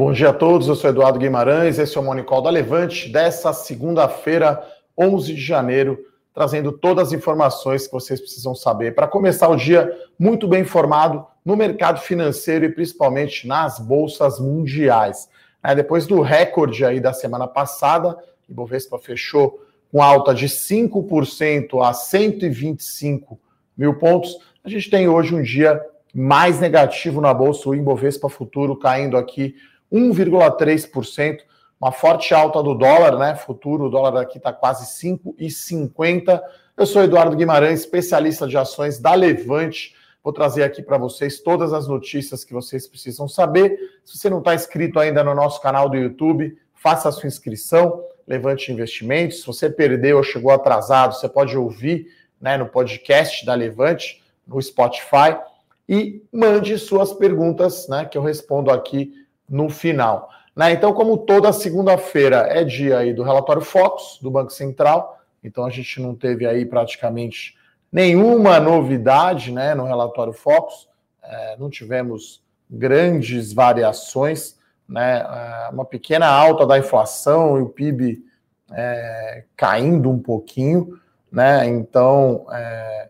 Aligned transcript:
Bom 0.00 0.12
dia 0.12 0.30
a 0.30 0.32
todos, 0.32 0.66
eu 0.66 0.74
sou 0.74 0.88
Eduardo 0.88 1.18
Guimarães, 1.18 1.78
esse 1.78 1.94
é 1.94 2.00
o 2.00 2.02
Monicol 2.02 2.40
da 2.40 2.48
Levante, 2.48 3.12
dessa 3.12 3.52
segunda-feira, 3.52 4.66
11 4.96 5.34
de 5.34 5.40
janeiro, 5.42 5.98
trazendo 6.32 6.72
todas 6.72 7.08
as 7.08 7.12
informações 7.12 7.86
que 7.86 7.92
vocês 7.92 8.18
precisam 8.18 8.54
saber 8.54 8.94
para 8.94 9.06
começar 9.06 9.50
o 9.50 9.56
dia 9.56 9.94
muito 10.18 10.48
bem 10.48 10.62
informado 10.62 11.26
no 11.44 11.54
mercado 11.54 12.00
financeiro 12.00 12.64
e 12.64 12.70
principalmente 12.70 13.46
nas 13.46 13.78
bolsas 13.78 14.40
mundiais. 14.40 15.28
É, 15.62 15.74
depois 15.74 16.06
do 16.06 16.22
recorde 16.22 16.82
aí 16.82 16.98
da 16.98 17.12
semana 17.12 17.46
passada, 17.46 18.16
o 18.48 18.52
Ibovespa 18.52 18.98
fechou 18.98 19.62
com 19.92 20.02
alta 20.02 20.34
de 20.34 20.46
5% 20.46 21.86
a 21.86 21.92
125 21.92 23.38
mil 23.76 23.98
pontos. 23.98 24.38
A 24.64 24.68
gente 24.70 24.88
tem 24.88 25.10
hoje 25.10 25.34
um 25.34 25.42
dia 25.42 25.78
mais 26.14 26.58
negativo 26.58 27.20
na 27.20 27.34
bolsa, 27.34 27.68
o 27.68 27.74
Ibovespa 27.74 28.30
Futuro 28.30 28.74
caindo 28.74 29.18
aqui 29.18 29.56
1,3%, 29.92 31.40
uma 31.80 31.92
forte 31.92 32.34
alta 32.34 32.62
do 32.62 32.74
dólar, 32.74 33.18
né? 33.18 33.34
Futuro, 33.34 33.84
o 33.84 33.90
dólar 33.90 34.20
aqui 34.20 34.38
está 34.38 34.52
quase 34.52 34.84
5,50. 35.06 36.40
Eu 36.76 36.86
sou 36.86 37.02
Eduardo 37.02 37.36
Guimarães, 37.36 37.80
especialista 37.80 38.46
de 38.46 38.56
ações 38.56 38.98
da 38.98 39.14
Levante. 39.14 39.94
Vou 40.22 40.32
trazer 40.32 40.62
aqui 40.62 40.82
para 40.82 40.98
vocês 40.98 41.40
todas 41.40 41.72
as 41.72 41.88
notícias 41.88 42.44
que 42.44 42.52
vocês 42.52 42.86
precisam 42.86 43.26
saber. 43.26 43.78
Se 44.04 44.18
você 44.18 44.28
não 44.28 44.38
está 44.38 44.54
inscrito 44.54 44.98
ainda 44.98 45.24
no 45.24 45.34
nosso 45.34 45.62
canal 45.62 45.88
do 45.88 45.96
YouTube, 45.96 46.58
faça 46.74 47.08
a 47.08 47.12
sua 47.12 47.26
inscrição, 47.26 48.04
Levante 48.26 48.70
Investimentos. 48.70 49.40
Se 49.40 49.46
você 49.46 49.70
perdeu 49.70 50.18
ou 50.18 50.22
chegou 50.22 50.50
atrasado, 50.50 51.14
você 51.14 51.28
pode 51.28 51.56
ouvir 51.56 52.08
né, 52.40 52.58
no 52.58 52.66
podcast 52.66 53.44
da 53.46 53.54
Levante, 53.54 54.22
no 54.46 54.60
Spotify, 54.60 55.38
e 55.88 56.22
mande 56.32 56.78
suas 56.78 57.12
perguntas, 57.12 57.88
né, 57.88 58.04
que 58.04 58.16
eu 58.16 58.22
respondo 58.22 58.70
aqui 58.70 59.12
no 59.50 59.68
final. 59.68 60.30
Né? 60.54 60.72
Então, 60.72 60.92
como 60.92 61.18
toda 61.18 61.52
segunda-feira 61.52 62.46
é 62.48 62.62
dia 62.62 62.98
aí 62.98 63.12
do 63.12 63.24
relatório 63.24 63.62
Focus 63.62 64.18
do 64.22 64.30
Banco 64.30 64.52
Central, 64.52 65.18
então 65.42 65.64
a 65.64 65.70
gente 65.70 66.00
não 66.00 66.14
teve 66.14 66.46
aí 66.46 66.64
praticamente 66.64 67.56
nenhuma 67.90 68.60
novidade 68.60 69.50
né, 69.52 69.74
no 69.74 69.84
relatório 69.84 70.32
Focus, 70.32 70.88
é, 71.22 71.56
não 71.58 71.68
tivemos 71.68 72.42
grandes 72.70 73.52
variações, 73.52 74.56
né, 74.88 75.20
é, 75.20 75.70
uma 75.72 75.84
pequena 75.84 76.26
alta 76.26 76.66
da 76.66 76.78
inflação 76.78 77.58
e 77.58 77.62
o 77.62 77.68
PIB 77.68 78.24
é, 78.72 79.44
caindo 79.56 80.08
um 80.08 80.18
pouquinho, 80.18 81.00
né, 81.32 81.66
então 81.66 82.46
é, 82.52 83.08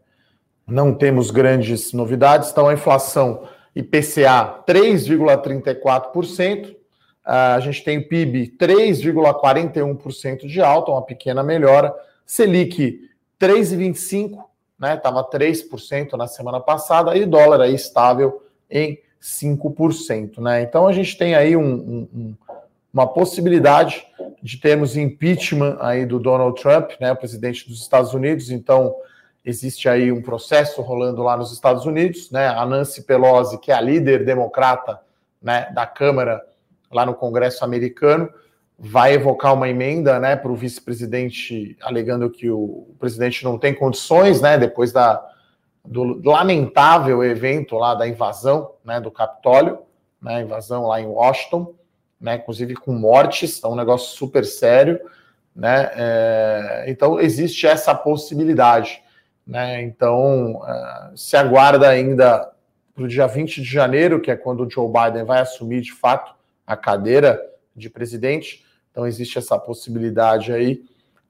não 0.66 0.94
temos 0.94 1.30
grandes 1.30 1.92
novidades, 1.92 2.50
então 2.50 2.68
a 2.68 2.72
inflação 2.72 3.46
IPCA 3.81 4.62
3,34%, 4.67 6.77
a 7.25 7.61
gente 7.61 7.84
tem 7.84 8.00
PIB 8.00 8.56
3,41% 8.59 10.47
de 10.47 10.61
alta, 10.61 10.91
uma 10.91 11.03
pequena 11.03 11.42
melhora, 11.42 11.95
Selic 12.25 13.08
3,25%, 13.41 14.39
né? 14.78 14.95
Estava 14.95 15.28
3% 15.28 16.12
na 16.14 16.27
semana 16.27 16.61
passada, 16.61 17.17
e 17.17 17.27
dólar 17.27 17.61
aí 17.61 17.75
estável 17.75 18.42
em 18.70 18.98
5%. 19.20 20.39
Né? 20.39 20.62
Então 20.62 20.86
a 20.86 20.92
gente 20.92 21.19
tem 21.19 21.34
aí 21.34 21.56
um, 21.56 22.08
um, 22.12 22.34
uma 22.92 23.06
possibilidade 23.06 24.05
de 24.42 24.58
termos 24.58 24.97
impeachment 24.97 25.77
aí 25.81 26.06
do 26.06 26.19
Donald 26.19 26.61
Trump, 26.61 26.92
né, 26.98 27.12
o 27.12 27.17
presidente 27.17 27.69
dos 27.69 27.83
Estados 27.83 28.14
Unidos. 28.14 28.51
Então 28.51 28.95
existe 29.44 29.88
aí 29.88 30.12
um 30.12 30.22
processo 30.22 30.83
rolando 30.83 31.22
lá 31.22 31.36
nos 31.36 31.52
Estados 31.52 31.86
Unidos, 31.86 32.30
né? 32.30 32.48
A 32.48 32.64
Nancy 32.67 33.02
Pelosi, 33.02 33.58
que 33.58 33.73
é 33.73 33.74
a 33.74 33.80
líder 33.80 34.24
democrata, 34.24 35.01
né, 35.42 35.70
da 35.73 35.86
Câmara 35.86 36.42
lá 36.92 37.06
no 37.06 37.14
Congresso 37.14 37.64
americano, 37.64 38.30
vai 38.79 39.14
evocar 39.14 39.55
uma 39.55 39.68
emenda, 39.68 40.18
né, 40.18 40.36
para 40.36 40.50
o 40.50 40.56
vice-presidente, 40.56 41.77
alegando 41.80 42.30
que 42.30 42.50
o 42.50 42.95
presidente 42.98 43.45
não 43.45 43.58
tem 43.58 43.74
condições, 43.74 44.40
né, 44.40 44.58
depois 44.58 44.92
da 44.92 45.27
do 45.83 46.20
lamentável 46.23 47.24
evento 47.24 47.77
lá 47.77 47.95
da 47.95 48.06
invasão, 48.06 48.73
né, 48.84 49.00
do 49.00 49.11
Capitólio, 49.11 49.79
né, 50.20 50.42
invasão 50.42 50.86
lá 50.86 51.00
em 51.00 51.06
Washington, 51.06 51.74
né, 52.20 52.34
inclusive 52.36 52.74
com 52.74 52.92
mortes, 52.92 53.62
é 53.64 53.67
um 53.67 53.74
negócio 53.74 54.14
super 54.14 54.45
sério, 54.45 55.00
né, 55.56 55.90
é, 55.95 56.84
então 56.86 57.18
existe 57.18 57.67
essa 57.67 57.95
possibilidade. 57.95 59.02
Né? 59.50 59.83
Então, 59.83 60.58
uh, 60.58 61.16
se 61.16 61.36
aguarda 61.36 61.88
ainda 61.88 62.52
para 62.94 63.02
o 63.02 63.08
dia 63.08 63.27
20 63.27 63.61
de 63.61 63.68
janeiro, 63.68 64.20
que 64.20 64.30
é 64.30 64.36
quando 64.36 64.64
o 64.64 64.70
Joe 64.70 64.86
Biden 64.86 65.24
vai 65.24 65.40
assumir 65.40 65.80
de 65.80 65.92
fato 65.92 66.33
a 66.64 66.77
cadeira 66.77 67.44
de 67.74 67.90
presidente. 67.90 68.64
Então, 68.92 69.08
existe 69.08 69.38
essa 69.38 69.58
possibilidade 69.58 70.52
aí. 70.52 70.84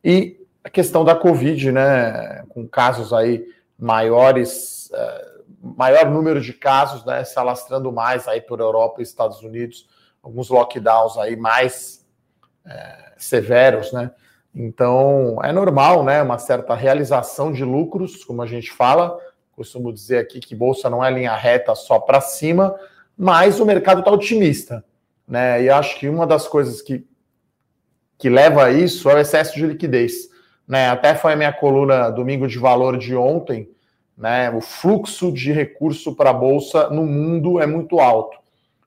E 0.04 0.38
a 0.62 0.69
questão 0.69 1.03
da 1.03 1.14
Covid, 1.14 1.72
né? 1.72 2.44
Com 2.50 2.69
casos 2.69 3.10
aí 3.14 3.42
maiores, 3.78 4.91
uh, 4.92 5.75
maior 5.78 6.10
número 6.10 6.42
de 6.42 6.52
casos, 6.52 7.02
né? 7.06 7.25
Se 7.25 7.38
alastrando 7.38 7.91
mais 7.91 8.28
aí 8.28 8.42
por 8.42 8.60
Europa 8.60 9.00
e 9.00 9.02
Estados 9.02 9.41
Unidos, 9.42 9.88
alguns 10.22 10.50
lockdowns 10.50 11.16
aí 11.16 11.37
mais 11.37 12.06
uh, 12.66 13.12
severos, 13.16 13.94
né? 13.94 14.10
Então, 14.55 15.38
é 15.43 15.53
normal, 15.53 16.05
né? 16.05 16.22
Uma 16.22 16.38
certa 16.38 16.75
realização 16.75 17.53
de 17.53 17.65
lucros, 17.65 18.25
como 18.25 18.43
a 18.43 18.47
gente 18.47 18.72
fala. 18.72 19.19
Costumo 19.53 19.93
dizer 19.93 20.19
aqui 20.19 20.41
que 20.41 20.55
bolsa 20.55 20.91
não 20.91 21.05
é 21.05 21.11
linha 21.11 21.34
reta 21.34 21.75
só 21.75 21.99
para 21.99 22.21
cima, 22.21 22.75
mas 23.16 23.61
o 23.61 23.66
mercado 23.66 24.00
está 24.00 24.11
otimista, 24.11 24.84
né? 25.27 25.62
E 25.62 25.71
acho 25.71 25.99
que 25.99 26.09
uma 26.09 26.27
das 26.27 26.49
coisas 26.49 26.83
que, 26.83 27.06
que 28.19 28.28
leva 28.28 28.65
a 28.65 28.72
isso 28.72 29.09
é 29.09 29.15
o 29.15 29.19
excesso 29.19 29.55
de 29.55 29.66
liquidez. 29.66 30.31
Né? 30.67 30.88
Até 30.88 31.15
foi 31.15 31.32
a 31.32 31.37
minha 31.37 31.53
coluna 31.53 32.11
Domingo 32.11 32.47
de 32.47 32.59
Valor 32.59 32.97
de 32.97 33.15
ontem, 33.15 33.71
né? 34.17 34.50
O 34.50 34.61
fluxo 34.61 35.31
de 35.31 35.53
recurso 35.53 36.17
para 36.17 36.31
a 36.31 36.34
bolsa 36.34 36.88
no 36.91 37.05
mundo 37.06 37.61
é 37.61 37.67
muito 37.67 38.00
alto, 38.00 38.38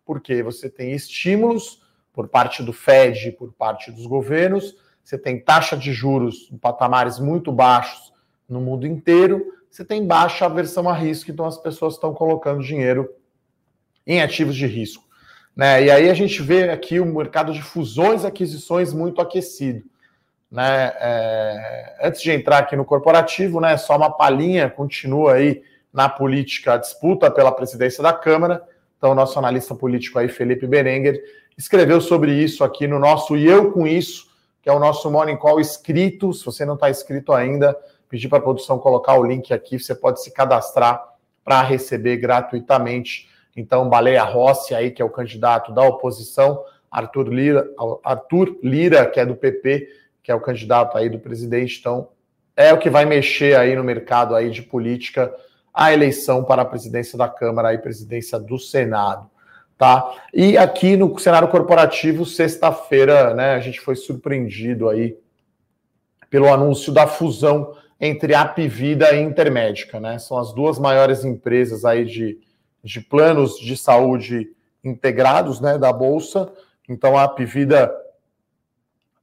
porque 0.05 0.43
você 0.43 0.69
tem 0.69 0.91
estímulos 0.91 1.81
por 2.11 2.27
parte 2.27 2.61
do 2.61 2.73
Fed, 2.73 3.31
por 3.33 3.53
parte 3.53 3.91
dos 3.91 4.05
governos 4.05 4.75
você 5.03 5.17
tem 5.17 5.39
taxa 5.39 5.75
de 5.75 5.91
juros 5.91 6.49
em 6.51 6.57
patamares 6.57 7.19
muito 7.19 7.51
baixos 7.51 8.13
no 8.47 8.61
mundo 8.61 8.87
inteiro, 8.87 9.53
você 9.69 9.83
tem 9.83 10.05
baixa 10.05 10.45
aversão 10.45 10.87
a 10.87 10.93
risco, 10.93 11.31
então 11.31 11.45
as 11.45 11.57
pessoas 11.57 11.95
estão 11.95 12.13
colocando 12.13 12.63
dinheiro 12.63 13.09
em 14.05 14.21
ativos 14.21 14.55
de 14.55 14.67
risco. 14.67 15.03
Né? 15.55 15.85
E 15.85 15.91
aí 15.91 16.09
a 16.09 16.13
gente 16.13 16.41
vê 16.41 16.69
aqui 16.69 16.99
o 16.99 17.05
mercado 17.05 17.51
de 17.51 17.61
fusões 17.61 18.23
e 18.23 18.27
aquisições 18.27 18.93
muito 18.93 19.21
aquecido. 19.21 19.83
Né? 20.49 20.93
É... 20.99 21.97
antes 22.03 22.21
de 22.21 22.31
entrar 22.31 22.59
aqui 22.59 22.75
no 22.75 22.85
corporativo, 22.85 23.59
né, 23.59 23.75
só 23.75 23.97
uma 23.97 24.11
palhinha, 24.11 24.69
continua 24.69 25.33
aí 25.33 25.63
na 25.91 26.07
política 26.07 26.73
a 26.73 26.77
disputa 26.77 27.29
pela 27.31 27.51
presidência 27.51 28.03
da 28.03 28.13
Câmara. 28.13 28.63
Então, 28.97 29.15
nosso 29.15 29.37
analista 29.37 29.75
político 29.75 30.17
aí, 30.17 30.29
Felipe 30.29 30.65
Berenguer, 30.65 31.21
escreveu 31.57 31.99
sobre 31.99 32.31
isso 32.33 32.63
aqui 32.63 32.87
no 32.87 32.99
nosso 32.99 33.35
E 33.35 33.45
Eu 33.45 33.71
Com 33.71 33.85
Isso, 33.85 34.27
que 34.63 34.69
é 34.69 34.73
o 34.73 34.79
nosso 34.79 35.11
Morning 35.11 35.35
Call 35.35 35.59
escrito. 35.59 36.33
Se 36.33 36.45
você 36.45 36.65
não 36.65 36.75
está 36.75 36.89
inscrito 36.89 37.33
ainda, 37.33 37.77
pedir 38.07 38.29
para 38.29 38.37
a 38.37 38.41
produção 38.41 38.79
colocar 38.79 39.19
o 39.19 39.23
link 39.25 39.53
aqui, 39.53 39.77
você 39.77 39.93
pode 39.93 40.23
se 40.23 40.31
cadastrar 40.31 41.03
para 41.43 41.61
receber 41.61 42.15
gratuitamente. 42.15 43.29
Então, 43.57 43.89
Baleia 43.89 44.23
Rossi 44.23 44.73
aí, 44.73 44.89
que 44.89 45.01
é 45.01 45.05
o 45.05 45.09
candidato 45.09 45.73
da 45.73 45.83
oposição, 45.83 46.63
Arthur 46.89 47.27
Lira, 47.27 47.67
Arthur 48.03 48.57
Lira, 48.63 49.05
que 49.05 49.19
é 49.19 49.25
do 49.25 49.35
PP, 49.35 49.89
que 50.23 50.31
é 50.31 50.35
o 50.35 50.39
candidato 50.39 50.97
aí 50.97 51.09
do 51.09 51.19
presidente. 51.19 51.79
Então, 51.79 52.07
é 52.55 52.71
o 52.71 52.79
que 52.79 52.89
vai 52.89 53.03
mexer 53.03 53.57
aí 53.57 53.75
no 53.75 53.83
mercado 53.83 54.33
aí 54.33 54.49
de 54.49 54.61
política 54.61 55.35
a 55.73 55.91
eleição 55.91 56.43
para 56.43 56.61
a 56.61 56.65
presidência 56.65 57.17
da 57.17 57.27
Câmara 57.27 57.73
e 57.73 57.79
presidência 57.79 58.39
do 58.39 58.57
Senado. 58.57 59.29
Tá? 59.83 60.15
E 60.33 60.57
aqui 60.57 60.95
no 60.95 61.19
cenário 61.19 61.49
corporativo, 61.49 62.25
sexta-feira, 62.25 63.33
né, 63.33 63.55
a 63.55 63.59
gente 63.59 63.81
foi 63.81 63.97
surpreendido 63.97 64.87
aí 64.87 65.17
pelo 66.29 66.47
anúncio 66.47 66.93
da 66.93 67.05
fusão 67.05 67.75
entre 67.99 68.33
Apivida 68.33 69.13
e 69.13 69.21
Intermédica, 69.21 69.99
né? 69.99 70.17
São 70.19 70.37
as 70.37 70.53
duas 70.53 70.79
maiores 70.79 71.25
empresas 71.25 71.83
aí 71.83 72.05
de, 72.05 72.39
de 72.81 73.01
planos 73.01 73.59
de 73.59 73.75
saúde 73.75 74.51
integrados, 74.81 75.59
né, 75.59 75.77
da 75.77 75.91
bolsa. 75.91 76.49
Então 76.87 77.17
a 77.17 77.23
Apivida 77.23 77.93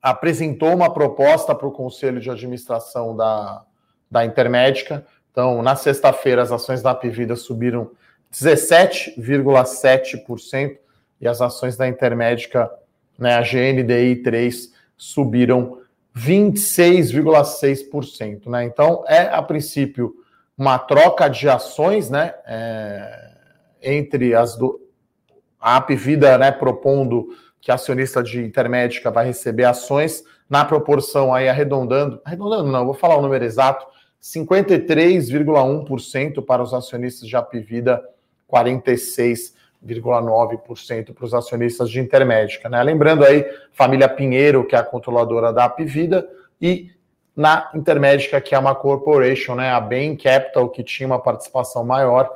apresentou 0.03 0.75
uma 0.75 0.93
proposta 0.93 1.55
para 1.55 1.69
o 1.69 1.73
conselho 1.73 2.21
de 2.21 2.31
administração 2.31 3.17
da, 3.17 3.65
da 4.11 4.27
Intermédica. 4.27 5.07
Então, 5.31 5.63
na 5.63 5.75
sexta-feira, 5.75 6.43
as 6.43 6.53
ações 6.53 6.83
da 6.83 6.91
Apivida 6.91 7.35
subiram 7.35 7.93
17,7% 8.33 10.79
e 11.21 11.29
as 11.29 11.41
ações 11.41 11.77
da 11.77 11.89
Intermédica, 11.89 12.71
né, 13.19 13.35
a 13.35 13.43
GNDI 13.43 14.23
3, 14.23 14.73
subiram 14.97 15.81
26,6%. 16.17 18.47
Né? 18.47 18.65
Então, 18.65 19.05
é 19.07 19.23
a 19.23 19.43
princípio 19.43 20.15
uma 20.57 20.79
troca 20.79 21.29
de 21.29 21.49
ações 21.49 22.09
né, 22.11 22.35
é, 22.47 23.31
entre 23.83 24.35
as, 24.35 24.57
do, 24.57 24.81
a 25.59 25.77
Apvida, 25.77 26.37
né, 26.37 26.53
propondo 26.53 27.29
que 27.61 27.73
acionista 27.73 28.23
de 28.23 28.45
Intermédica 28.45 29.11
vai 29.11 29.25
receber 29.27 29.65
ações 29.65 30.23
na 30.49 30.65
proporção 30.65 31.35
aí 31.35 31.49
arredondando, 31.49 32.21
arredondando 32.25 32.71
não, 32.71 32.85
vou 32.85 32.95
falar 32.95 33.17
o 33.17 33.23
número 33.23 33.45
exato, 33.45 33.85
53,1% 34.21 36.45
para 36.45 36.63
os 36.63 36.73
acionistas 36.75 37.29
de 37.29 37.37
Apvida, 37.37 38.03
46,9% 38.51 41.15
para 41.15 41.25
os 41.25 41.33
acionistas 41.33 41.89
de 41.91 42.01
Intermédica, 42.01 42.69
né? 42.69 42.83
Lembrando 42.83 43.25
aí, 43.25 43.47
família 43.73 44.09
Pinheiro, 44.09 44.67
que 44.67 44.75
é 44.75 44.79
a 44.79 44.83
controladora 44.83 45.53
da 45.53 45.65
Apvida, 45.65 46.29
e 46.61 46.91
na 47.35 47.71
Intermédica, 47.75 48.41
que 48.41 48.55
é 48.55 48.59
uma 48.59 48.75
corporation, 48.75 49.55
né? 49.55 49.71
A 49.71 49.81
Bain 49.81 50.17
Capital, 50.17 50.69
que 50.69 50.83
tinha 50.83 51.07
uma 51.07 51.19
participação 51.19 51.85
maior, 51.85 52.31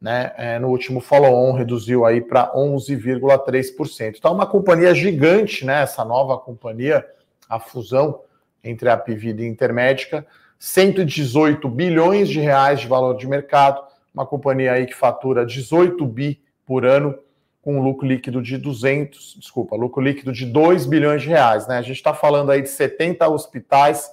né? 0.00 0.32
É, 0.36 0.58
no 0.58 0.68
último 0.68 1.00
follow-on 1.00 1.52
reduziu 1.52 2.06
aí 2.06 2.20
para 2.20 2.52
11,3%. 2.52 4.16
Então, 4.16 4.32
uma 4.32 4.46
companhia 4.46 4.94
gigante, 4.94 5.64
né? 5.64 5.82
Essa 5.82 6.04
nova 6.04 6.38
companhia, 6.38 7.04
a 7.48 7.60
fusão 7.60 8.20
entre 8.62 8.88
a 8.88 8.94
Apvida 8.94 9.42
e 9.42 9.44
a 9.44 9.48
Intermédica, 9.48 10.26
118 10.58 11.68
bilhões 11.68 12.28
de 12.28 12.40
reais 12.40 12.80
de 12.80 12.88
valor 12.88 13.16
de 13.16 13.26
mercado, 13.26 13.82
uma 14.18 14.26
companhia 14.26 14.72
aí 14.72 14.84
que 14.84 14.94
fatura 14.94 15.46
18 15.46 16.04
bi 16.04 16.42
por 16.66 16.84
ano, 16.84 17.16
com 17.62 17.78
um 17.78 17.82
lucro 17.82 18.06
líquido 18.06 18.42
de 18.42 18.58
200, 18.58 19.36
desculpa, 19.38 19.76
lucro 19.76 20.02
líquido 20.02 20.32
de 20.32 20.44
2 20.44 20.86
bilhões 20.86 21.22
de 21.22 21.28
reais, 21.28 21.68
né? 21.68 21.78
A 21.78 21.82
gente 21.82 21.96
está 21.96 22.12
falando 22.12 22.50
aí 22.50 22.60
de 22.60 22.68
70 22.68 23.28
hospitais 23.28 24.10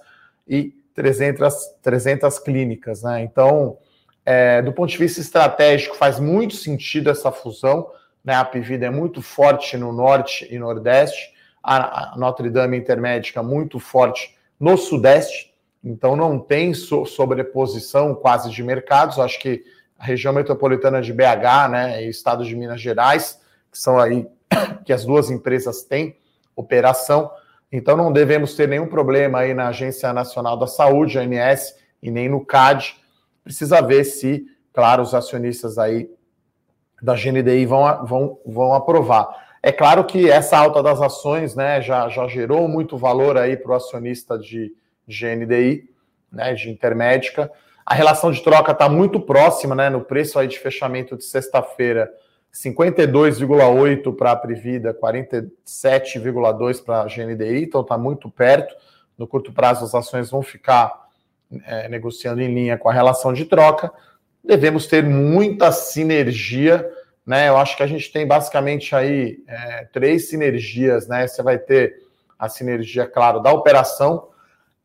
e 0.48 0.74
300, 0.94 1.54
300 1.82 2.38
clínicas, 2.40 3.02
né? 3.02 3.24
Então, 3.24 3.78
é, 4.24 4.62
do 4.62 4.72
ponto 4.72 4.90
de 4.92 4.98
vista 4.98 5.20
estratégico, 5.20 5.96
faz 5.96 6.20
muito 6.20 6.56
sentido 6.56 7.10
essa 7.10 7.32
fusão, 7.32 7.90
né? 8.24 8.36
A 8.36 8.42
Apivida 8.42 8.86
é 8.86 8.92
muito 8.92 9.24
forte 9.24 9.76
no 9.76 9.92
norte 9.92 10.48
e 10.52 10.60
nordeste, 10.60 11.34
a 11.64 12.14
Notre 12.16 12.52
Dame 12.52 12.78
Intermédica 12.78 13.42
muito 13.42 13.80
forte 13.80 14.36
no 14.60 14.78
sudeste, 14.78 15.52
então 15.84 16.16
não 16.16 16.38
tem 16.38 16.76
so 16.76 17.06
sobreposição 17.06 18.14
quase 18.14 18.52
de 18.52 18.62
mercados. 18.62 19.18
Acho 19.18 19.40
que 19.40 19.64
a 19.98 20.06
região 20.06 20.34
metropolitana 20.34 21.02
de 21.02 21.14
BH, 21.14 21.70
né, 21.70 22.04
e 22.04 22.08
o 22.08 22.10
estado 22.10 22.44
de 22.44 22.56
Minas 22.56 22.82
Gerais, 22.82 23.42
que 23.72 23.78
são 23.78 24.00
aí 24.00 24.28
que 24.86 24.94
as 24.94 25.06
duas 25.06 25.30
empresas 25.30 25.84
têm 25.84 26.18
operação. 26.56 27.32
Então 27.72 27.98
não 27.98 28.12
devemos 28.12 28.56
ter 28.56 28.68
nenhum 28.68 28.88
problema 28.88 29.40
aí 29.40 29.54
na 29.54 29.68
Agência 29.68 30.12
Nacional 30.14 30.58
da 30.58 30.68
Saúde, 30.68 31.18
ANS, 31.18 31.76
e 32.02 32.12
nem 32.12 32.30
no 32.30 32.46
CAD. 32.46 32.96
Precisa 33.44 33.82
ver 33.82 34.04
se, 34.04 34.46
claro, 34.74 35.02
os 35.02 35.14
acionistas 35.14 35.78
aí 35.78 36.10
da 37.02 37.16
GNDI 37.16 37.66
vão, 37.66 38.06
vão, 38.06 38.40
vão 38.46 38.74
aprovar. 38.74 39.46
É 39.62 39.72
claro 39.72 40.04
que 40.04 40.30
essa 40.30 40.58
alta 40.58 40.84
das 40.84 41.02
ações 41.02 41.56
né, 41.56 41.82
já, 41.82 42.08
já 42.08 42.28
gerou 42.28 42.68
muito 42.68 42.98
valor 42.98 43.38
aí 43.38 43.58
para 43.58 43.72
o 43.72 43.76
acionista 43.76 44.38
de, 44.38 44.72
GNDI, 45.08 45.90
né, 46.32 46.54
de 46.54 46.70
Intermédica. 46.70 47.52
A 47.86 47.94
relação 47.94 48.32
de 48.32 48.42
troca 48.42 48.72
está 48.72 48.90
muito 48.90 49.20
próxima, 49.20 49.76
né, 49.76 49.90
no 49.90 50.02
preço 50.02 50.40
aí 50.40 50.48
de 50.48 50.58
fechamento 50.58 51.16
de 51.16 51.24
sexta-feira, 51.24 52.12
52,8 52.52 54.16
para 54.16 54.32
a 54.32 54.36
Privida, 54.36 54.94
47,2 54.94 56.84
para 56.84 57.02
a 57.02 57.06
GNDI, 57.06 57.64
então 57.64 57.82
está 57.82 57.98
muito 57.98 58.30
perto. 58.30 58.74
No 59.18 59.28
curto 59.28 59.52
prazo, 59.52 59.84
as 59.84 59.94
ações 59.94 60.32
vão 60.32 60.42
ficar 60.42 61.06
é, 61.66 61.90
negociando 61.90 62.42
em 62.42 62.54
linha 62.54 62.78
com 62.78 62.90
a 62.90 62.94
relação 62.94 63.34
de 63.34 63.46
troca. 63.46 63.92
Devemos 64.44 64.88
ter 64.88 65.04
muita 65.04 65.72
sinergia, 65.72 66.90
né? 67.26 67.50
Eu 67.50 67.58
acho 67.58 67.76
que 67.76 67.84
a 67.84 67.88
gente 67.88 68.12
tem 68.12 68.26
basicamente 68.26 68.96
aí 68.96 69.44
é, 69.48 69.88
três 69.92 70.30
sinergias, 70.30 71.08
né? 71.08 71.28
Você 71.28 71.44
vai 71.44 71.58
ter 71.58 71.96
a 72.40 72.48
sinergia, 72.48 73.06
claro, 73.06 73.42
da 73.42 73.52
operação, 73.52 74.30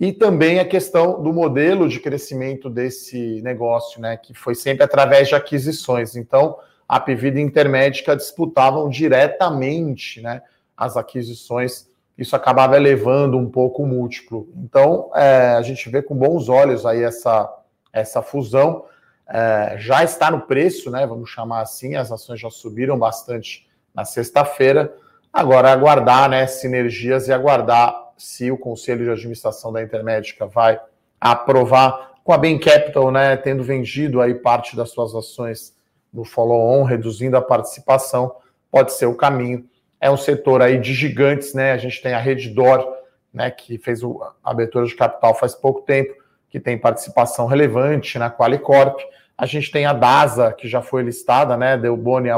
e 0.00 0.14
também 0.14 0.58
a 0.58 0.64
questão 0.64 1.22
do 1.22 1.30
modelo 1.30 1.86
de 1.86 2.00
crescimento 2.00 2.70
desse 2.70 3.42
negócio, 3.42 4.00
né, 4.00 4.16
que 4.16 4.32
foi 4.32 4.54
sempre 4.54 4.82
através 4.82 5.28
de 5.28 5.34
aquisições. 5.34 6.16
Então, 6.16 6.58
a 6.88 6.98
Pvida 6.98 7.38
e 7.38 7.42
Intermédica 7.42 8.16
disputavam 8.16 8.88
diretamente 8.88 10.22
né, 10.22 10.40
as 10.74 10.96
aquisições, 10.96 11.86
isso 12.16 12.34
acabava 12.34 12.76
elevando 12.76 13.36
um 13.36 13.50
pouco 13.50 13.82
o 13.82 13.86
múltiplo. 13.86 14.48
Então, 14.56 15.10
é, 15.14 15.50
a 15.50 15.60
gente 15.60 15.90
vê 15.90 16.00
com 16.00 16.16
bons 16.16 16.48
olhos 16.48 16.86
aí 16.86 17.02
essa, 17.02 17.54
essa 17.92 18.22
fusão. 18.22 18.86
É, 19.28 19.76
já 19.78 20.02
está 20.02 20.30
no 20.30 20.40
preço, 20.40 20.90
né, 20.90 21.06
vamos 21.06 21.28
chamar 21.28 21.60
assim, 21.60 21.94
as 21.94 22.10
ações 22.10 22.40
já 22.40 22.48
subiram 22.48 22.98
bastante 22.98 23.68
na 23.94 24.06
sexta-feira. 24.06 24.94
Agora, 25.30 25.70
aguardar 25.70 26.30
né, 26.30 26.46
sinergias 26.46 27.28
e 27.28 27.32
aguardar 27.34 27.99
se 28.20 28.50
o 28.50 28.58
conselho 28.58 29.04
de 29.04 29.10
administração 29.10 29.72
da 29.72 29.82
Intermédica 29.82 30.46
vai 30.46 30.78
aprovar 31.18 32.12
com 32.22 32.32
a 32.32 32.38
Bain 32.38 32.58
Capital, 32.58 33.10
né, 33.10 33.36
tendo 33.36 33.64
vendido 33.64 34.20
aí 34.20 34.34
parte 34.34 34.76
das 34.76 34.90
suas 34.90 35.14
ações 35.14 35.74
no 36.12 36.24
follow-on, 36.24 36.84
reduzindo 36.84 37.36
a 37.36 37.42
participação, 37.42 38.34
pode 38.70 38.92
ser 38.92 39.06
o 39.06 39.14
caminho. 39.14 39.66
É 39.98 40.10
um 40.10 40.16
setor 40.16 40.60
aí 40.60 40.78
de 40.78 40.92
gigantes, 40.92 41.54
né? 41.54 41.72
A 41.72 41.76
gente 41.78 42.02
tem 42.02 42.12
a 42.12 42.18
Reddor, 42.18 42.86
né, 43.32 43.50
que 43.50 43.78
fez 43.78 44.02
a 44.04 44.32
abertura 44.50 44.84
de 44.84 44.94
capital 44.94 45.34
faz 45.34 45.54
pouco 45.54 45.80
tempo, 45.82 46.14
que 46.48 46.60
tem 46.60 46.76
participação 46.76 47.46
relevante 47.46 48.18
na 48.18 48.30
Qualicorp. 48.30 49.00
A 49.36 49.46
gente 49.46 49.70
tem 49.70 49.86
a 49.86 49.92
DASA, 49.92 50.52
que 50.52 50.68
já 50.68 50.82
foi 50.82 51.02
listada, 51.02 51.56
né, 51.56 51.78
Deu 51.78 51.96
Boni 51.96 52.28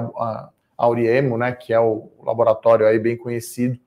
Auriemo, 0.76 1.36
né, 1.36 1.52
que 1.52 1.72
é 1.72 1.80
o 1.80 2.08
laboratório 2.22 2.86
aí 2.86 2.98
bem 2.98 3.16
conhecido. 3.16 3.78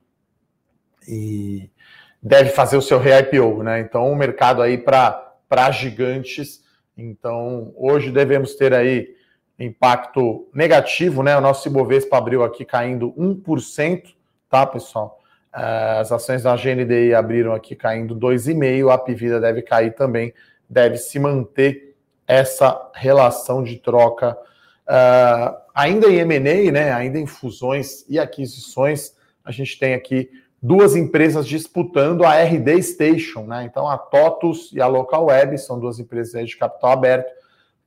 E 1.08 1.70
deve 2.26 2.50
fazer 2.50 2.76
o 2.76 2.82
seu 2.82 2.98
re-IPO, 2.98 3.62
né? 3.62 3.78
Então, 3.78 4.10
um 4.10 4.16
mercado 4.16 4.60
aí 4.60 4.76
para 4.76 5.70
gigantes. 5.70 6.60
Então, 6.98 7.72
hoje 7.76 8.10
devemos 8.10 8.56
ter 8.56 8.74
aí 8.74 9.14
impacto 9.56 10.48
negativo, 10.52 11.22
né? 11.22 11.36
O 11.38 11.40
nosso 11.40 11.68
Ibovespa 11.68 12.18
abriu 12.18 12.42
aqui 12.42 12.64
caindo 12.64 13.12
1%, 13.12 14.02
tá, 14.50 14.66
pessoal? 14.66 15.20
Eh, 15.54 15.98
as 16.00 16.10
ações 16.10 16.42
da 16.42 16.56
GNDI 16.56 17.14
abriram 17.14 17.54
aqui 17.54 17.76
caindo 17.76 18.16
2,5%, 18.16 18.90
a 18.92 18.98
Pivida 18.98 19.40
deve 19.40 19.62
cair 19.62 19.94
também, 19.94 20.34
deve 20.68 20.96
se 20.96 21.20
manter 21.20 21.94
essa 22.26 22.90
relação 22.92 23.62
de 23.62 23.76
troca. 23.76 24.36
Uh, 24.88 25.56
ainda 25.72 26.08
em 26.08 26.18
M&A, 26.18 26.72
né, 26.72 26.92
ainda 26.92 27.18
em 27.18 27.26
fusões 27.26 28.04
e 28.08 28.18
aquisições, 28.18 29.14
a 29.44 29.52
gente 29.52 29.78
tem 29.78 29.94
aqui 29.94 30.28
duas 30.62 30.96
empresas 30.96 31.46
disputando 31.46 32.24
a 32.24 32.42
RD 32.42 32.82
Station, 32.82 33.42
né? 33.42 33.64
Então 33.64 33.88
a 33.88 33.96
TOTUS 33.98 34.70
e 34.72 34.80
a 34.80 34.86
Local 34.86 35.26
Web 35.26 35.58
são 35.58 35.78
duas 35.78 35.98
empresas 35.98 36.48
de 36.48 36.56
capital 36.56 36.92
aberto, 36.92 37.30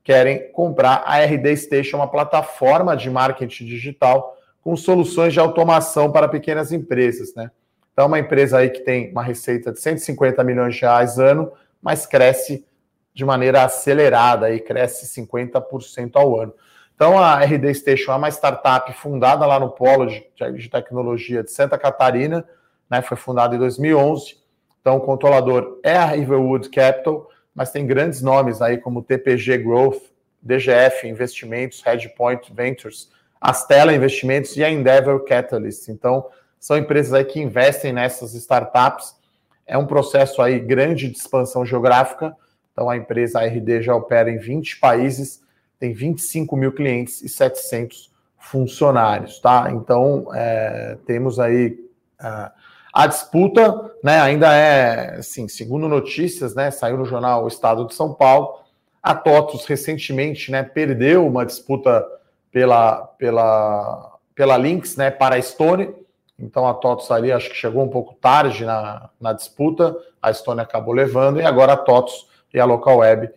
querem 0.04 0.52
comprar 0.52 1.04
a 1.06 1.24
RD 1.24 1.56
Station, 1.58 1.98
uma 1.98 2.08
plataforma 2.08 2.96
de 2.96 3.10
marketing 3.10 3.66
digital 3.66 4.36
com 4.62 4.76
soluções 4.76 5.34
de 5.34 5.40
automação 5.40 6.12
para 6.12 6.28
pequenas 6.28 6.72
empresas, 6.72 7.34
né? 7.36 7.52
Então 7.92 8.08
uma 8.08 8.20
empresa 8.20 8.60
aí 8.60 8.70
que 8.70 8.80
tem 8.80 9.12
uma 9.12 9.24
receita 9.24 9.72
de 9.72 9.80
150 9.80 10.44
milhões 10.44 10.76
de 10.76 10.82
reais 10.82 11.20
ano, 11.20 11.52
mas 11.82 12.06
cresce 12.06 12.66
de 13.14 13.26
maneira 13.26 13.64
acelerada 13.64 14.52
e 14.52 14.60
cresce 14.60 15.06
50% 15.22 16.12
ao 16.16 16.40
ano. 16.40 16.54
Então, 16.96 17.18
a 17.18 17.40
RD 17.40 17.74
Station 17.76 18.12
é 18.12 18.16
uma 18.16 18.30
startup 18.30 18.92
fundada 18.94 19.46
lá 19.46 19.58
no 19.60 19.70
Polo 19.70 20.06
de, 20.06 20.22
de 20.58 20.70
Tecnologia 20.70 21.42
de 21.42 21.50
Santa 21.50 21.78
Catarina, 21.78 22.46
né, 22.90 23.02
foi 23.02 23.18
fundado 23.18 23.56
em 23.56 23.60
2011. 23.60 24.38
Então, 24.82 24.98
o 24.98 25.02
controlador 25.02 25.80
é 25.84 25.96
a 25.96 26.06
Riverwood 26.06 26.70
Capital, 26.70 27.30
mas 27.54 27.72
tem 27.72 27.86
grandes 27.86 28.22
nomes 28.22 28.62
aí 28.62 28.78
como 28.78 29.04
TPG 29.04 29.58
Growth, 29.60 30.02
DGF 30.42 31.08
Investimentos, 31.08 31.84
Hedgepoint 31.86 32.52
Ventures, 32.54 33.10
Astela 33.40 33.94
Investimentos 33.94 34.56
e 34.58 34.64
a 34.64 34.70
Endeavor 34.70 35.24
Catalyst. 35.26 35.90
Então, 35.90 36.26
são 36.60 36.78
empresas 36.78 37.14
aí 37.14 37.24
que 37.24 37.40
investem 37.40 37.94
nessas 37.94 38.34
startups. 38.34 39.16
É 39.66 39.78
um 39.78 39.86
processo 39.86 40.42
aí 40.42 40.60
grande 40.60 41.10
de 41.10 41.18
expansão 41.18 41.66
geográfica. 41.66 42.36
Então, 42.72 42.90
a 42.90 42.98
empresa 42.98 43.40
ARD 43.40 43.82
já 43.82 43.96
opera 43.96 44.30
em 44.30 44.38
20 44.38 44.80
países, 44.80 45.42
tem 45.78 45.94
25 45.94 46.56
mil 46.56 46.72
clientes 46.72 47.22
e 47.22 47.30
700 47.30 48.12
funcionários, 48.38 49.40
tá? 49.40 49.70
Então, 49.72 50.28
é, 50.34 50.98
temos 51.06 51.40
aí 51.40 51.78
uh, 52.22 52.52
a 52.94 53.08
disputa 53.08 53.92
né, 54.04 54.20
ainda 54.20 54.54
é, 54.54 55.18
assim, 55.18 55.48
segundo 55.48 55.88
notícias, 55.88 56.56
né, 56.56 56.72
saiu 56.72 56.98
no 56.98 57.06
jornal 57.06 57.44
O 57.44 57.48
Estado 57.48 57.86
de 57.86 57.94
São 57.94 58.14
Paulo, 58.14 58.60
a 59.02 59.16
TOTUS 59.16 59.66
recentemente 59.66 60.52
né, 60.52 60.64
perdeu 60.64 61.26
uma 61.26 61.46
disputa 61.46 62.06
pela, 62.52 63.04
pela, 63.18 64.18
pela 64.36 64.58
Lynx 64.58 64.96
né, 64.96 65.12
para 65.12 65.36
a 65.36 65.40
Estônia, 65.40 65.94
então 66.38 66.68
a 66.68 66.74
TOTUS 66.74 67.12
ali 67.12 67.32
acho 67.32 67.50
que 67.50 67.56
chegou 67.56 67.84
um 67.84 67.90
pouco 67.90 68.16
tarde 68.16 68.66
na, 68.66 69.10
na 69.20 69.34
disputa, 69.34 69.96
a 70.22 70.32
Estônia 70.32 70.64
acabou 70.64 70.94
levando, 70.94 71.40
e 71.40 71.46
agora 71.46 71.74
a 71.74 71.78
TOTUS 71.78 72.28
e 72.54 72.60
a 72.60 72.66
Local 72.66 72.98
Web 72.98 73.30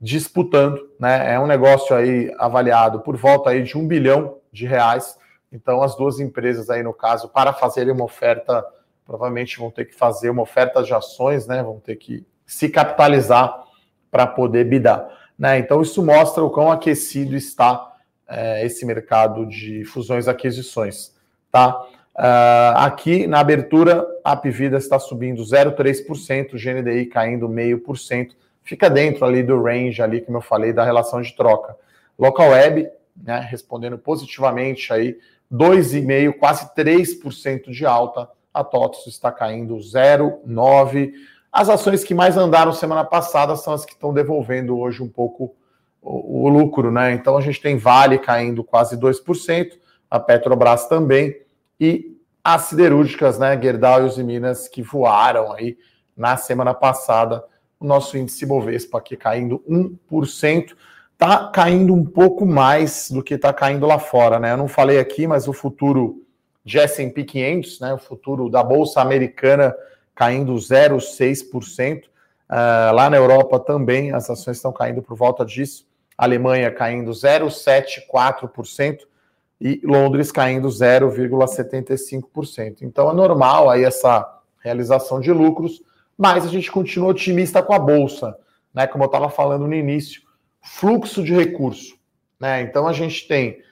disputando, 0.00 0.90
né? 0.98 1.34
É 1.34 1.40
um 1.40 1.46
negócio 1.46 1.94
aí 1.94 2.32
avaliado 2.38 3.00
por 3.00 3.16
volta 3.16 3.50
aí 3.50 3.62
de 3.62 3.78
um 3.78 3.86
bilhão 3.86 4.38
de 4.52 4.66
reais. 4.66 5.18
Então, 5.50 5.82
as 5.82 5.96
duas 5.96 6.20
empresas 6.20 6.68
aí, 6.68 6.82
no 6.82 6.92
caso, 6.92 7.28
para 7.28 7.52
fazerem 7.52 7.92
uma 7.92 8.04
oferta, 8.04 8.64
provavelmente 9.06 9.58
vão 9.58 9.70
ter 9.70 9.84
que 9.84 9.94
fazer 9.94 10.30
uma 10.30 10.42
oferta 10.42 10.82
de 10.82 10.92
ações, 10.92 11.46
né? 11.46 11.62
Vão 11.62 11.78
ter 11.78 11.96
que 11.96 12.26
se 12.44 12.68
capitalizar 12.68 13.64
para 14.10 14.26
poder 14.26 14.64
bidar. 14.64 15.08
Né? 15.38 15.58
Então, 15.58 15.82
isso 15.82 16.04
mostra 16.04 16.42
o 16.42 16.50
quão 16.50 16.70
aquecido 16.70 17.36
está 17.36 17.94
é, 18.28 18.64
esse 18.64 18.84
mercado 18.84 19.46
de 19.46 19.84
fusões 19.84 20.26
e 20.26 20.30
aquisições. 20.30 21.14
Tá? 21.50 21.86
Uh, 22.14 22.72
aqui 22.76 23.26
na 23.26 23.40
abertura, 23.40 24.06
a 24.24 24.32
Apvida 24.32 24.78
está 24.78 24.98
subindo 24.98 25.42
0,3%, 25.42 26.54
o 26.54 26.58
GNDI 26.58 27.06
caindo 27.06 27.46
0,5%, 27.46 28.30
fica 28.62 28.88
dentro 28.88 29.24
ali 29.26 29.42
do 29.42 29.62
range, 29.62 30.00
ali, 30.00 30.22
como 30.22 30.38
eu 30.38 30.42
falei, 30.42 30.72
da 30.72 30.82
relação 30.82 31.20
de 31.20 31.36
troca. 31.36 31.76
Local 32.18 32.50
Web, 32.50 32.88
né, 33.22 33.46
respondendo 33.50 33.98
positivamente 33.98 34.92
aí, 34.92 35.18
2,5%, 35.52 36.32
quase 36.38 36.74
3% 36.74 37.70
de 37.70 37.84
alta, 37.84 38.28
a 38.56 38.64
TOTS 38.64 39.06
está 39.06 39.30
caindo 39.30 39.76
0,9%. 39.76 41.12
As 41.52 41.68
ações 41.68 42.02
que 42.02 42.14
mais 42.14 42.36
andaram 42.36 42.72
semana 42.72 43.04
passada 43.04 43.54
são 43.56 43.72
as 43.72 43.84
que 43.84 43.92
estão 43.92 44.12
devolvendo 44.12 44.78
hoje 44.78 45.02
um 45.02 45.08
pouco 45.08 45.54
o, 46.02 46.44
o 46.44 46.48
lucro, 46.48 46.90
né? 46.90 47.12
Então 47.12 47.36
a 47.36 47.40
gente 47.40 47.60
tem 47.60 47.76
Vale 47.76 48.18
caindo 48.18 48.64
quase 48.64 48.96
2%, 48.96 49.72
a 50.10 50.18
Petrobras 50.18 50.86
também, 50.86 51.36
e 51.78 52.16
as 52.42 52.62
siderúrgicas, 52.62 53.38
né, 53.38 53.60
Gerdau 53.60 54.06
e 54.06 54.22
Minas, 54.22 54.68
que 54.68 54.80
voaram 54.80 55.52
aí 55.52 55.76
na 56.16 56.36
semana 56.36 56.72
passada. 56.72 57.44
O 57.78 57.84
nosso 57.84 58.16
índice 58.16 58.46
Bovespa 58.46 58.98
aqui 58.98 59.16
caindo 59.16 59.62
1%, 59.68 60.74
tá 61.18 61.48
caindo 61.48 61.92
um 61.92 62.04
pouco 62.04 62.46
mais 62.46 63.10
do 63.10 63.22
que 63.22 63.34
está 63.34 63.52
caindo 63.52 63.86
lá 63.86 63.98
fora, 63.98 64.38
né? 64.38 64.52
Eu 64.52 64.56
não 64.56 64.68
falei 64.68 64.98
aqui, 64.98 65.26
mas 65.26 65.48
o 65.48 65.52
futuro 65.52 66.25
de 66.66 66.78
S&P 66.80 67.24
500, 67.24 67.80
né, 67.80 67.94
o 67.94 67.98
futuro 67.98 68.50
da 68.50 68.60
bolsa 68.60 69.00
americana 69.00 69.72
caindo 70.16 70.52
0,6%. 70.52 72.04
Uh, 72.04 72.08
ah, 72.48 72.90
lá 72.92 73.08
na 73.08 73.16
Europa 73.16 73.60
também 73.60 74.12
as 74.12 74.28
ações 74.28 74.56
estão 74.56 74.72
caindo 74.72 75.00
por 75.00 75.16
volta 75.16 75.44
disso. 75.44 75.86
Alemanha 76.18 76.72
caindo 76.72 77.12
0,74% 77.12 78.98
e 79.60 79.80
Londres 79.84 80.32
caindo 80.32 80.66
0,75%. 80.68 82.78
Então 82.82 83.08
é 83.10 83.14
normal 83.14 83.70
aí 83.70 83.84
essa 83.84 84.40
realização 84.62 85.20
de 85.20 85.30
lucros, 85.30 85.82
mas 86.18 86.44
a 86.44 86.48
gente 86.48 86.72
continua 86.72 87.10
otimista 87.10 87.62
com 87.62 87.74
a 87.74 87.78
bolsa, 87.78 88.36
né? 88.74 88.88
Como 88.88 89.04
eu 89.04 89.06
estava 89.06 89.28
falando 89.28 89.68
no 89.68 89.74
início, 89.74 90.22
fluxo 90.60 91.22
de 91.22 91.32
recurso, 91.32 91.94
né? 92.40 92.62
Então 92.62 92.88
a 92.88 92.92
gente 92.92 93.28
tem 93.28 93.62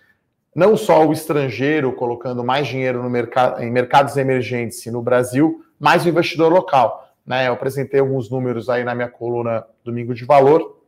não 0.55 0.77
só 0.77 1.05
o 1.05 1.13
estrangeiro 1.13 1.93
colocando 1.93 2.45
mais 2.45 2.69
dinheiro 2.69 3.03
no 3.03 3.11
mercado, 3.11 3.63
em 3.63 3.71
mercados 3.71 4.17
emergentes 4.17 4.87
e 4.87 4.91
no 4.91 5.03
Brasil, 5.03 5.65
mais 5.79 6.05
o 6.05 6.09
investidor 6.09 6.53
local. 6.53 7.13
Né? 7.27 7.49
Eu 7.49 7.55
apresentei 7.55 8.01
alguns 8.01 8.31
números 8.31 8.69
aí 8.69 8.85
na 8.85 8.95
minha 8.95 9.09
coluna 9.09 9.67
Domingo 9.83 10.15
de 10.15 10.25
Valor. 10.25 10.79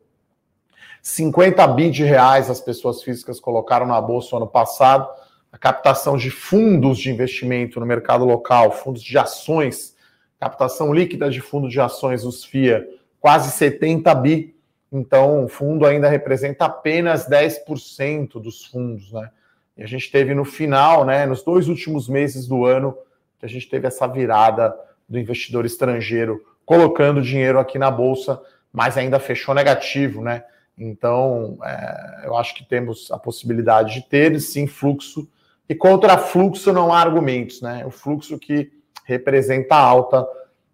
50 1.03 1.67
bi 1.69 1.91
de 1.91 2.05
reais 2.05 2.49
as 2.49 2.61
pessoas 2.61 3.03
físicas 3.03 3.41
colocaram 3.41 3.87
na 3.87 4.01
bolsa 4.01 4.37
ano 4.37 4.47
passado. 4.47 5.09
A 5.51 5.59
captação 5.59 6.17
de 6.17 6.31
fundos 6.31 6.99
de 6.99 7.11
investimento 7.11 7.81
no 7.81 7.87
mercado 7.87 8.25
local, 8.25 8.71
fundos 8.73 9.03
de 9.03 9.17
ações, 9.17 9.97
captação 10.39 10.93
líquida 10.93 11.31
de 11.31 11.41
fundos 11.41 11.73
de 11.73 11.81
ações, 11.81 12.25
os 12.25 12.45
FIA, 12.45 12.87
quase 13.19 13.51
70 13.51 14.15
bi. 14.17 14.55
Então, 14.93 15.45
o 15.45 15.49
fundo 15.49 15.87
ainda 15.87 16.09
representa 16.09 16.67
apenas 16.67 17.29
10% 17.29 18.41
dos 18.41 18.67
fundos, 18.67 19.13
né? 19.13 19.31
E 19.77 19.83
a 19.83 19.87
gente 19.87 20.11
teve 20.11 20.35
no 20.35 20.45
final, 20.45 21.05
né, 21.05 21.27
nos 21.27 21.43
dois 21.43 21.69
últimos 21.69 22.09
meses 22.09 22.47
do 22.47 22.65
ano, 22.65 22.97
que 23.39 23.45
a 23.45 23.49
gente 23.49 23.69
teve 23.69 23.87
essa 23.87 24.07
virada 24.07 24.75
do 25.09 25.19
investidor 25.19 25.67
estrangeiro 25.67 26.43
colocando 26.65 27.23
dinheiro 27.23 27.59
aqui 27.59 27.79
na 27.79 27.91
bolsa, 27.91 28.41
mas 28.73 28.97
ainda 28.97 29.21
fechou 29.21 29.55
negativo, 29.55 30.21
né? 30.21 30.43
Então, 30.77 31.59
é, 31.65 32.23
eu 32.25 32.37
acho 32.37 32.55
que 32.55 32.65
temos 32.65 33.11
a 33.11 33.19
possibilidade 33.19 33.95
de 33.95 34.03
ter 34.03 34.39
sim 34.41 34.67
fluxo, 34.67 35.29
e 35.69 35.75
contra 35.75 36.19
fluxo 36.19 36.73
não 36.73 36.93
há 36.93 37.01
argumentos, 37.01 37.63
né? 37.63 37.85
O 37.87 37.91
fluxo 37.91 38.39
que 38.39 38.71
representa 39.05 39.77
alta, 39.77 40.27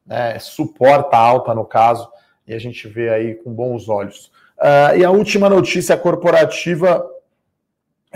né, 0.07 0.39
suporta 0.39 1.17
alta 1.17 1.55
no 1.55 1.65
caso, 1.65 2.09
e 2.47 2.55
a 2.55 2.59
gente 2.59 2.89
vê 2.89 3.11
aí 3.11 3.35
com 3.35 3.53
bons 3.53 3.89
olhos. 3.89 4.33
Uh, 4.59 4.99
e 4.99 5.05
a 5.05 5.11
última 5.11 5.49
notícia 5.49 5.97
corporativa 5.97 7.07
é 7.07 7.12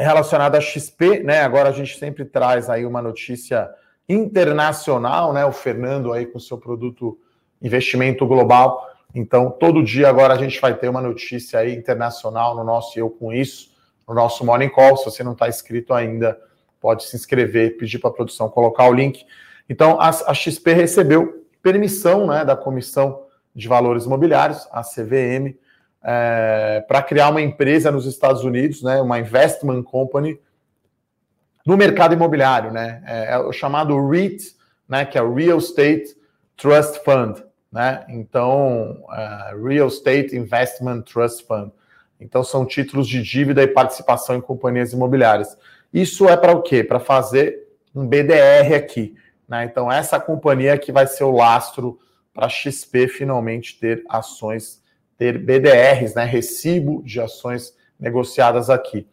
relacionada 0.04 0.58
à 0.58 0.60
XP, 0.60 1.20
né? 1.20 1.40
Agora 1.40 1.68
a 1.68 1.72
gente 1.72 1.98
sempre 1.98 2.24
traz 2.24 2.68
aí 2.68 2.84
uma 2.84 3.00
notícia 3.00 3.68
internacional, 4.08 5.32
né? 5.32 5.44
O 5.44 5.52
Fernando 5.52 6.12
aí 6.12 6.26
com 6.26 6.38
seu 6.38 6.58
produto 6.58 7.18
investimento 7.62 8.26
global. 8.26 8.86
Então, 9.14 9.50
todo 9.50 9.82
dia 9.82 10.08
agora 10.08 10.34
a 10.34 10.36
gente 10.36 10.60
vai 10.60 10.74
ter 10.74 10.88
uma 10.88 11.00
notícia 11.00 11.60
aí 11.60 11.74
internacional 11.74 12.54
no 12.54 12.62
nosso 12.62 12.98
Eu 12.98 13.08
Com 13.08 13.32
Isso, 13.32 13.70
no 14.06 14.14
nosso 14.14 14.44
Morning 14.44 14.68
Call. 14.68 14.96
Se 14.96 15.06
você 15.06 15.24
não 15.24 15.32
está 15.32 15.48
inscrito 15.48 15.94
ainda, 15.94 16.38
pode 16.80 17.04
se 17.04 17.16
inscrever, 17.16 17.78
pedir 17.78 17.98
para 17.98 18.10
a 18.10 18.12
produção 18.12 18.48
colocar 18.48 18.86
o 18.88 18.92
link. 18.92 19.24
Então, 19.68 19.98
a, 20.00 20.10
a 20.10 20.34
XP 20.34 20.72
recebeu 20.72 21.46
permissão 21.62 22.26
né, 22.26 22.44
da 22.44 22.54
Comissão 22.54 23.24
de 23.54 23.66
Valores 23.66 24.04
Imobiliários, 24.04 24.68
a 24.70 24.82
CVM, 24.82 25.56
é, 26.02 26.84
para 26.86 27.02
criar 27.02 27.30
uma 27.30 27.40
empresa 27.42 27.90
nos 27.90 28.06
Estados 28.06 28.44
Unidos, 28.44 28.82
né, 28.82 29.00
uma 29.00 29.18
investment 29.18 29.82
company, 29.82 30.38
no 31.66 31.76
mercado 31.76 32.14
imobiliário, 32.14 32.70
né? 32.70 33.02
É, 33.04 33.32
é 33.32 33.38
o 33.38 33.52
chamado 33.52 34.08
REIT, 34.08 34.54
né? 34.88 35.04
Que 35.04 35.18
é 35.18 35.20
Real 35.20 35.58
Estate 35.58 36.16
Trust 36.56 37.00
Fund, 37.04 37.42
né? 37.72 38.04
Então, 38.08 39.02
uh, 39.08 39.66
Real 39.66 39.88
Estate 39.88 40.36
Investment 40.36 41.02
Trust 41.02 41.44
Fund. 41.44 41.72
Então, 42.20 42.44
são 42.44 42.64
títulos 42.64 43.08
de 43.08 43.20
dívida 43.20 43.62
e 43.62 43.66
participação 43.66 44.36
em 44.36 44.40
companhias 44.40 44.92
imobiliárias. 44.92 45.58
Isso 45.92 46.28
é 46.28 46.36
para 46.36 46.52
o 46.52 46.62
quê? 46.62 46.84
Para 46.84 47.00
fazer 47.00 47.66
um 47.94 48.06
BDR 48.06 48.74
aqui. 48.76 49.16
Né? 49.48 49.64
Então, 49.64 49.90
essa 49.90 50.18
companhia 50.20 50.78
que 50.78 50.92
vai 50.92 51.06
ser 51.06 51.24
o 51.24 51.32
lastro 51.32 51.98
para 52.32 52.48
XP 52.48 53.08
finalmente 53.08 53.78
ter 53.78 54.04
ações, 54.08 54.82
ter 55.16 55.38
BDRs, 55.38 56.14
né? 56.14 56.24
recibo 56.24 57.02
de 57.02 57.20
ações 57.20 57.74
negociadas 57.98 58.68
aqui. 58.70 59.06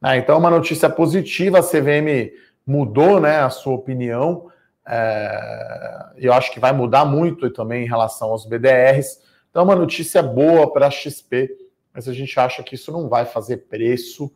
Ah, 0.00 0.16
então, 0.16 0.38
uma 0.38 0.50
notícia 0.50 0.88
positiva, 0.88 1.58
a 1.58 1.62
CVM 1.62 2.32
mudou 2.64 3.20
né, 3.20 3.40
a 3.40 3.50
sua 3.50 3.74
opinião, 3.74 4.48
é, 4.86 6.10
eu 6.16 6.32
acho 6.32 6.52
que 6.52 6.60
vai 6.60 6.72
mudar 6.72 7.04
muito 7.04 7.50
também 7.50 7.84
em 7.84 7.88
relação 7.88 8.30
aos 8.30 8.46
BDRs. 8.46 9.20
Então, 9.50 9.64
uma 9.64 9.76
notícia 9.76 10.22
boa 10.22 10.72
para 10.72 10.86
a 10.86 10.90
XP, 10.90 11.50
mas 11.92 12.08
a 12.08 12.12
gente 12.12 12.38
acha 12.38 12.62
que 12.62 12.74
isso 12.74 12.92
não 12.92 13.08
vai 13.08 13.24
fazer 13.24 13.68
preço, 13.68 14.32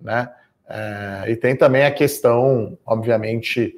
né? 0.00 0.30
É, 0.68 1.30
e 1.30 1.36
tem 1.36 1.54
também 1.54 1.84
a 1.84 1.90
questão, 1.90 2.76
obviamente, 2.84 3.76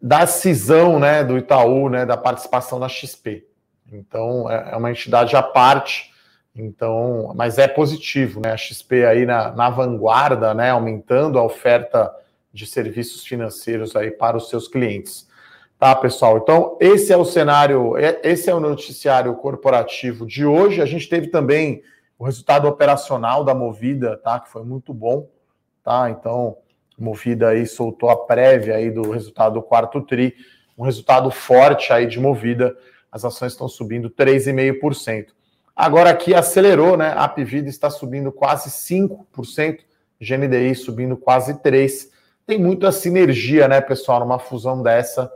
da 0.00 0.26
cisão 0.26 0.98
né, 0.98 1.22
do 1.22 1.36
Itaú, 1.36 1.88
né, 1.88 2.04
da 2.06 2.16
participação 2.16 2.80
da 2.80 2.88
XP. 2.88 3.46
Então, 3.92 4.50
é, 4.50 4.70
é 4.72 4.76
uma 4.76 4.90
entidade 4.90 5.36
à 5.36 5.42
parte 5.42 6.14
então, 6.58 7.32
mas 7.34 7.58
é 7.58 7.68
positivo, 7.68 8.40
né? 8.40 8.52
A 8.52 8.56
XP 8.56 9.04
aí 9.04 9.26
na, 9.26 9.52
na 9.52 9.68
vanguarda, 9.68 10.54
né? 10.54 10.70
Aumentando 10.70 11.38
a 11.38 11.42
oferta 11.42 12.10
de 12.52 12.66
serviços 12.66 13.26
financeiros 13.26 13.94
aí 13.94 14.10
para 14.10 14.36
os 14.36 14.48
seus 14.48 14.66
clientes. 14.66 15.28
Tá, 15.78 15.94
pessoal? 15.94 16.38
Então, 16.38 16.78
esse 16.80 17.12
é 17.12 17.16
o 17.16 17.24
cenário, 17.24 17.98
é, 17.98 18.18
esse 18.24 18.48
é 18.48 18.54
o 18.54 18.60
noticiário 18.60 19.34
corporativo 19.34 20.24
de 20.24 20.46
hoje. 20.46 20.80
A 20.80 20.86
gente 20.86 21.06
teve 21.06 21.26
também 21.26 21.82
o 22.18 22.24
resultado 22.24 22.66
operacional 22.66 23.44
da 23.44 23.54
Movida, 23.54 24.16
tá? 24.16 24.40
Que 24.40 24.48
foi 24.48 24.64
muito 24.64 24.94
bom, 24.94 25.28
tá? 25.84 26.08
Então, 26.08 26.56
Movida 26.98 27.50
aí 27.50 27.66
soltou 27.66 28.08
a 28.08 28.16
prévia 28.24 28.76
aí 28.76 28.90
do 28.90 29.10
resultado 29.10 29.54
do 29.54 29.62
quarto 29.62 30.00
tri, 30.00 30.34
um 30.78 30.84
resultado 30.84 31.30
forte 31.30 31.92
aí 31.92 32.06
de 32.06 32.18
Movida. 32.18 32.74
As 33.10 33.24
ações 33.24 33.52
estão 33.52 33.68
subindo 33.68 34.10
3,5%. 34.10 35.26
Agora 35.74 36.10
aqui 36.10 36.34
acelerou, 36.34 36.96
né? 36.96 37.08
A 37.08 37.24
Apvida 37.24 37.68
está 37.68 37.90
subindo 37.90 38.32
quase 38.32 38.70
5%, 38.70 39.80
GNDI 40.20 40.74
subindo 40.74 41.16
quase 41.16 41.54
3%. 41.54 42.08
Tem 42.46 42.58
muita 42.58 42.92
sinergia, 42.92 43.66
né, 43.66 43.80
pessoal, 43.80 44.20
numa 44.20 44.38
fusão 44.38 44.80
dessa. 44.82 45.30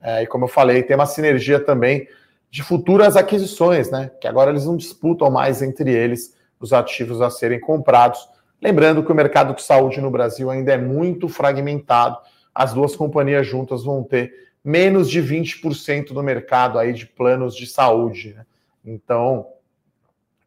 É, 0.00 0.22
e 0.22 0.26
como 0.26 0.44
eu 0.44 0.48
falei, 0.48 0.82
tem 0.82 0.96
uma 0.96 1.06
sinergia 1.06 1.60
também 1.60 2.08
de 2.50 2.62
futuras 2.62 3.16
aquisições, 3.16 3.90
né? 3.90 4.10
Que 4.20 4.26
agora 4.26 4.50
eles 4.50 4.64
não 4.64 4.76
disputam 4.76 5.30
mais 5.30 5.60
entre 5.60 5.92
eles 5.92 6.34
os 6.58 6.72
ativos 6.72 7.20
a 7.20 7.28
serem 7.28 7.60
comprados. 7.60 8.28
Lembrando 8.62 9.04
que 9.04 9.12
o 9.12 9.14
mercado 9.14 9.54
de 9.54 9.62
saúde 9.62 10.00
no 10.00 10.10
Brasil 10.10 10.50
ainda 10.50 10.72
é 10.72 10.78
muito 10.78 11.28
fragmentado. 11.28 12.16
As 12.54 12.72
duas 12.72 12.96
companhias 12.96 13.46
juntas 13.46 13.84
vão 13.84 14.02
ter 14.02 14.32
menos 14.64 15.10
de 15.10 15.20
20% 15.20 16.14
do 16.14 16.22
mercado 16.22 16.78
aí 16.78 16.92
de 16.92 17.06
planos 17.06 17.54
de 17.54 17.66
saúde. 17.66 18.34
Né? 18.34 18.46
Então, 18.84 19.46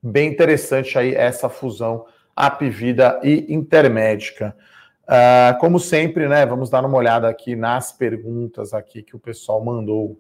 bem 0.02 0.30
interessante 0.30 0.98
aí 0.98 1.14
essa 1.14 1.48
fusão 1.48 2.06
Apvida 2.36 3.20
e 3.24 3.46
Intermédica. 3.50 4.56
Uh, 5.04 5.58
como 5.60 5.80
sempre, 5.80 6.28
né? 6.28 6.46
Vamos 6.46 6.70
dar 6.70 6.84
uma 6.84 6.98
olhada 6.98 7.30
aqui 7.30 7.56
nas 7.56 7.92
perguntas 7.92 8.74
aqui 8.74 9.02
que 9.02 9.16
o 9.16 9.20
pessoal 9.20 9.64
mandou. 9.64 10.20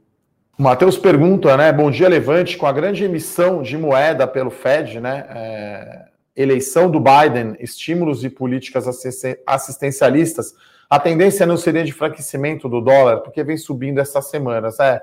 O 0.57 0.63
Matheus 0.63 0.97
pergunta, 0.97 1.55
né? 1.57 1.71
Bom 1.73 1.91
dia, 1.91 2.07
Levante, 2.07 2.57
com 2.57 2.65
a 2.65 2.71
grande 2.71 3.03
emissão 3.03 3.61
de 3.61 3.77
moeda 3.77 4.25
pelo 4.25 4.49
Fed, 4.49 4.99
né? 4.99 5.25
É, 5.29 6.05
eleição 6.37 6.89
do 6.89 6.99
Biden, 6.99 7.57
estímulos 7.59 8.23
e 8.23 8.29
políticas 8.29 8.85
assistencialistas, 9.45 10.53
a 10.87 10.99
tendência 10.99 11.47
não 11.47 11.57
seria 11.57 11.83
de 11.83 11.89
enfraquecimento 11.89 12.69
do 12.69 12.79
dólar, 12.79 13.21
porque 13.21 13.43
vem 13.43 13.57
subindo 13.57 13.99
essas 13.99 14.29
semanas. 14.29 14.79
É, 14.79 15.01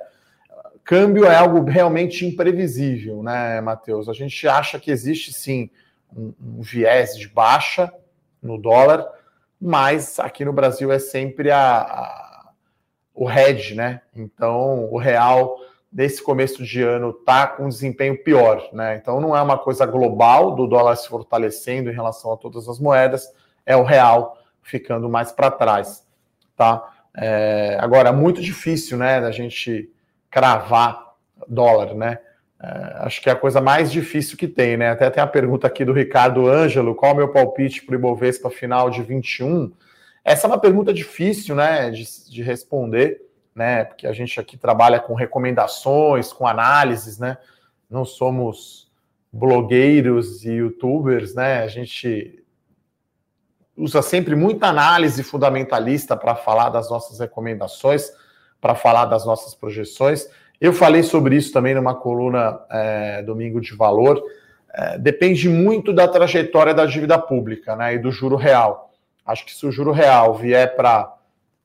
câmbio 0.84 1.26
é 1.26 1.34
algo 1.34 1.68
realmente 1.68 2.24
imprevisível, 2.24 3.22
né, 3.22 3.60
Matheus? 3.60 4.08
A 4.08 4.12
gente 4.12 4.46
acha 4.46 4.78
que 4.78 4.92
existe 4.92 5.32
sim 5.32 5.68
um, 6.16 6.32
um 6.40 6.62
viés 6.62 7.18
de 7.18 7.28
baixa 7.28 7.92
no 8.40 8.56
dólar, 8.56 9.04
mas 9.60 10.20
aqui 10.20 10.44
no 10.44 10.52
Brasil 10.52 10.92
é 10.92 11.00
sempre 11.00 11.50
a, 11.50 11.80
a, 11.80 12.50
o 13.12 13.28
hedge, 13.28 13.74
né? 13.74 14.02
Então 14.14 14.88
o 14.90 14.98
real 14.98 15.58
desse 15.94 16.20
começo 16.20 16.64
de 16.64 16.82
ano 16.82 17.12
tá 17.12 17.46
com 17.46 17.68
desempenho 17.68 18.20
pior, 18.20 18.68
né? 18.72 18.96
Então 18.96 19.20
não 19.20 19.36
é 19.36 19.40
uma 19.40 19.56
coisa 19.56 19.86
global 19.86 20.56
do 20.56 20.66
dólar 20.66 20.96
se 20.96 21.08
fortalecendo 21.08 21.88
em 21.88 21.94
relação 21.94 22.32
a 22.32 22.36
todas 22.36 22.68
as 22.68 22.80
moedas, 22.80 23.32
é 23.64 23.76
o 23.76 23.84
real 23.84 24.36
ficando 24.60 25.08
mais 25.08 25.30
para 25.30 25.52
trás, 25.52 26.04
tá? 26.56 26.82
É, 27.16 27.78
agora 27.80 28.12
muito 28.12 28.42
difícil, 28.42 28.98
né, 28.98 29.20
da 29.20 29.30
gente 29.30 29.88
cravar 30.28 31.14
dólar, 31.46 31.94
né? 31.94 32.18
É, 32.60 32.66
acho 33.04 33.22
que 33.22 33.28
é 33.28 33.32
a 33.32 33.36
coisa 33.36 33.60
mais 33.60 33.92
difícil 33.92 34.36
que 34.36 34.48
tem, 34.48 34.76
né? 34.76 34.90
Até 34.90 35.08
tem 35.10 35.22
a 35.22 35.28
pergunta 35.28 35.68
aqui 35.68 35.84
do 35.84 35.92
Ricardo 35.92 36.48
Ângelo: 36.48 36.96
qual 36.96 37.12
é 37.12 37.14
o 37.14 37.18
meu 37.18 37.28
palpite 37.28 37.86
para 37.86 37.92
o 37.94 37.98
Ibovespa 37.98 38.50
final 38.50 38.90
de 38.90 39.00
21? 39.00 39.70
Essa 40.24 40.48
é 40.48 40.50
uma 40.50 40.58
pergunta 40.58 40.92
difícil, 40.92 41.54
né, 41.54 41.90
de, 41.90 42.04
de 42.28 42.42
responder, 42.42 43.20
né? 43.54 43.84
Porque 43.84 44.06
a 44.06 44.12
gente 44.12 44.40
aqui 44.40 44.56
trabalha 44.56 44.98
com 44.98 45.14
recomendações, 45.14 46.32
com 46.32 46.46
análises, 46.46 47.18
né? 47.18 47.38
Não 47.88 48.04
somos 48.04 48.90
blogueiros 49.32 50.44
e 50.44 50.52
youtubers, 50.52 51.34
né? 51.34 51.62
A 51.62 51.68
gente 51.68 52.44
usa 53.76 54.02
sempre 54.02 54.34
muita 54.34 54.66
análise 54.68 55.22
fundamentalista 55.22 56.16
para 56.16 56.34
falar 56.34 56.70
das 56.70 56.88
nossas 56.90 57.18
recomendações, 57.18 58.10
para 58.60 58.74
falar 58.74 59.06
das 59.06 59.26
nossas 59.26 59.54
projeções. 59.54 60.28
Eu 60.60 60.72
falei 60.72 61.02
sobre 61.02 61.36
isso 61.36 61.52
também 61.52 61.74
numa 61.74 61.94
coluna 61.94 62.60
é, 62.70 63.22
Domingo 63.22 63.60
de 63.60 63.74
Valor. 63.74 64.22
É, 64.72 64.98
depende 64.98 65.48
muito 65.48 65.92
da 65.92 66.08
trajetória 66.08 66.72
da 66.72 66.86
dívida 66.86 67.18
pública 67.18 67.76
né, 67.76 67.94
e 67.94 67.98
do 67.98 68.10
juro 68.10 68.36
real. 68.36 68.92
Acho 69.26 69.44
que 69.44 69.54
se 69.54 69.66
o 69.66 69.72
juro 69.72 69.92
real 69.92 70.34
vier 70.34 70.74
para 70.76 71.13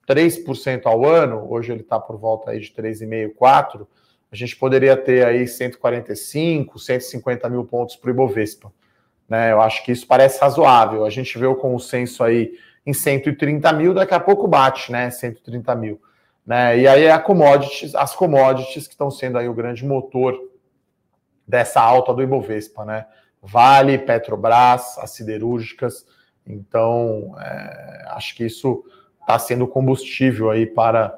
3% 0.09 0.81
ao 0.85 1.05
ano, 1.05 1.45
hoje 1.47 1.71
ele 1.71 1.81
está 1.81 1.99
por 1.99 2.17
volta 2.17 2.49
aí 2.49 2.59
de 2.59 2.71
3,5%, 2.71 3.35
4%, 3.39 3.87
a 4.31 4.35
gente 4.35 4.55
poderia 4.55 4.97
ter 4.97 5.25
aí 5.25 5.47
145, 5.47 6.79
150 6.79 7.49
mil 7.49 7.63
pontos 7.65 7.95
para 7.95 8.09
o 8.09 8.11
Ibovespa. 8.11 8.71
Né? 9.27 9.51
Eu 9.51 9.61
acho 9.61 9.83
que 9.83 9.91
isso 9.91 10.07
parece 10.07 10.41
razoável. 10.41 11.05
A 11.05 11.09
gente 11.09 11.37
vê 11.37 11.45
o 11.45 11.55
consenso 11.55 12.23
aí 12.23 12.53
em 12.85 12.93
130 12.93 13.71
mil, 13.73 13.93
daqui 13.93 14.13
a 14.13 14.19
pouco 14.19 14.47
bate, 14.47 14.91
né? 14.91 15.09
130 15.09 15.75
mil. 15.75 16.01
Né? 16.45 16.79
E 16.79 16.87
aí 16.87 17.03
é 17.03 17.11
a 17.11 17.19
commodities, 17.19 17.93
as 17.95 18.15
commodities 18.15 18.87
que 18.87 18.93
estão 18.93 19.09
sendo 19.09 19.37
aí 19.37 19.47
o 19.47 19.53
grande 19.53 19.85
motor 19.85 20.35
dessa 21.47 21.81
alta 21.81 22.13
do 22.13 22.21
Ibovespa, 22.21 22.85
né? 22.85 23.05
Vale, 23.41 23.97
Petrobras, 23.97 24.97
as 24.99 25.11
siderúrgicas. 25.11 26.05
Então, 26.45 27.35
é, 27.39 28.05
acho 28.09 28.35
que 28.35 28.45
isso 28.45 28.83
está 29.29 29.37
sendo 29.37 29.67
combustível 29.67 30.49
aí 30.49 30.65
para, 30.65 31.15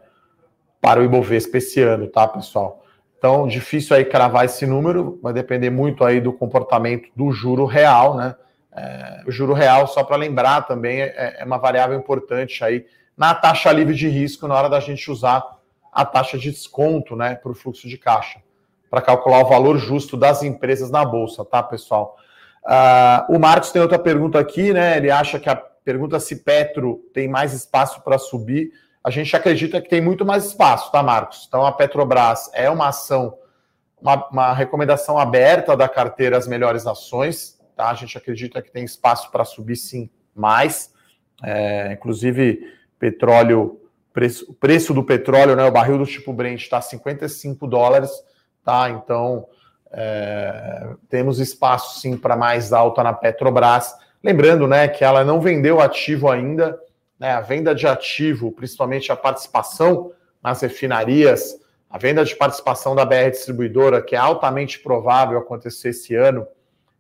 para 0.82 1.00
o 1.00 1.04
Ibovespa 1.04 1.58
esse 1.58 1.82
ano, 1.82 2.08
tá, 2.08 2.28
pessoal? 2.28 2.84
Então, 3.18 3.48
difícil 3.48 3.96
aí 3.96 4.04
cravar 4.04 4.44
esse 4.44 4.66
número, 4.66 5.18
vai 5.24 5.32
depender 5.32 5.70
muito 5.70 6.04
aí 6.04 6.20
do 6.20 6.34
comportamento 6.34 7.08
do 7.16 7.32
juro 7.32 7.66
real, 7.66 8.18
né? 8.18 8.36
É, 8.74 9.24
o 9.28 9.32
juro 9.32 9.54
real, 9.54 9.88
só 9.88 10.04
para 10.04 10.18
lembrar 10.18 10.64
também, 10.64 11.02
é, 11.02 11.38
é 11.40 11.46
uma 11.46 11.58
variável 11.58 11.98
importante 11.98 12.64
aí 12.64 12.86
na 13.16 13.34
taxa 13.34 13.72
livre 13.72 13.94
de 13.94 14.08
risco 14.08 14.48
na 14.48 14.56
hora 14.56 14.70
da 14.70 14.80
gente 14.80 15.10
usar 15.12 15.44
a 15.92 16.06
taxa 16.06 16.38
de 16.38 16.52
desconto 16.52 17.16
né, 17.16 17.36
para 17.36 17.52
o 17.52 17.56
fluxo 17.56 17.88
de 17.88 17.98
caixa, 17.98 18.40
para 18.90 19.02
calcular 19.02 19.42
o 19.42 19.48
valor 19.48 19.78
justo 19.78 20.18
das 20.18 20.42
empresas 20.42 20.90
na 20.90 21.04
Bolsa, 21.06 21.46
tá, 21.46 21.62
pessoal? 21.62 22.18
Uh, 22.64 23.36
o 23.36 23.40
Marcos 23.40 23.72
tem 23.72 23.82
outra 23.82 24.00
pergunta 24.00 24.40
aqui, 24.40 24.72
né? 24.74 24.98
Ele 24.98 25.12
acha 25.12 25.40
que 25.40 25.50
a 25.50 25.62
pergunta 25.84 26.20
se 26.20 26.44
Petro 26.44 27.02
tem 27.14 27.28
mais 27.28 27.54
espaço 27.54 28.02
para 28.02 28.18
subir. 28.18 28.72
A 29.04 29.10
gente 29.10 29.36
acredita 29.36 29.82
que 29.82 29.90
tem 29.90 30.02
muito 30.02 30.26
mais 30.26 30.46
espaço, 30.46 30.92
tá, 30.92 31.02
Marcos? 31.02 31.46
Então 31.48 31.66
a 31.66 31.72
Petrobras 31.72 32.52
é 32.54 32.70
uma 32.70 32.90
ação, 32.90 33.38
uma, 34.00 34.28
uma 34.30 34.54
recomendação 34.54 35.18
aberta 35.18 35.76
da 35.76 35.90
carteira 35.90 36.38
As 36.38 36.48
Melhores 36.48 36.86
Ações, 36.86 37.60
tá? 37.76 37.90
A 37.90 37.96
gente 37.96 38.18
acredita 38.18 38.62
que 38.62 38.72
tem 38.72 38.84
espaço 38.84 39.32
para 39.32 39.44
subir 39.44 39.76
sim 39.76 40.10
mais. 40.36 40.94
É, 41.44 41.94
inclusive 41.94 42.60
petróleo, 43.00 43.82
preço, 44.14 44.52
o 44.52 44.54
preço 44.54 44.94
do 44.94 45.04
petróleo, 45.04 45.56
né, 45.56 45.64
o 45.66 45.72
barril 45.72 45.98
do 45.98 46.06
tipo 46.06 46.32
Brent 46.32 46.62
está 46.62 46.80
55 46.80 47.66
dólares, 47.66 48.12
tá? 48.64 48.90
Então 48.92 49.48
é, 49.92 50.94
temos 51.10 51.40
espaço 51.40 52.00
sim 52.00 52.16
para 52.16 52.36
mais 52.36 52.72
alta 52.72 53.04
na 53.04 53.14
Petrobras. 53.14 53.94
Lembrando, 54.24 54.68
né, 54.68 54.88
que 54.88 55.04
ela 55.04 55.24
não 55.24 55.42
vendeu 55.42 55.80
ativo 55.80 56.30
ainda, 56.30 56.80
né? 57.22 57.34
A 57.34 57.42
venda 57.42 57.76
de 57.76 57.86
ativo, 57.86 58.52
principalmente 58.52 59.12
a 59.12 59.16
participação 59.16 60.12
nas 60.42 60.60
refinarias, 60.62 61.56
a 61.88 62.00
venda 62.00 62.26
de 62.26 62.36
participação 62.36 62.96
da 62.96 63.06
BR 63.06 63.30
Distribuidora, 63.30 64.02
que 64.02 64.16
é 64.16 64.18
altamente 64.18 64.80
provável 64.80 65.38
acontecer 65.38 65.90
esse 65.90 66.16
ano, 66.16 66.48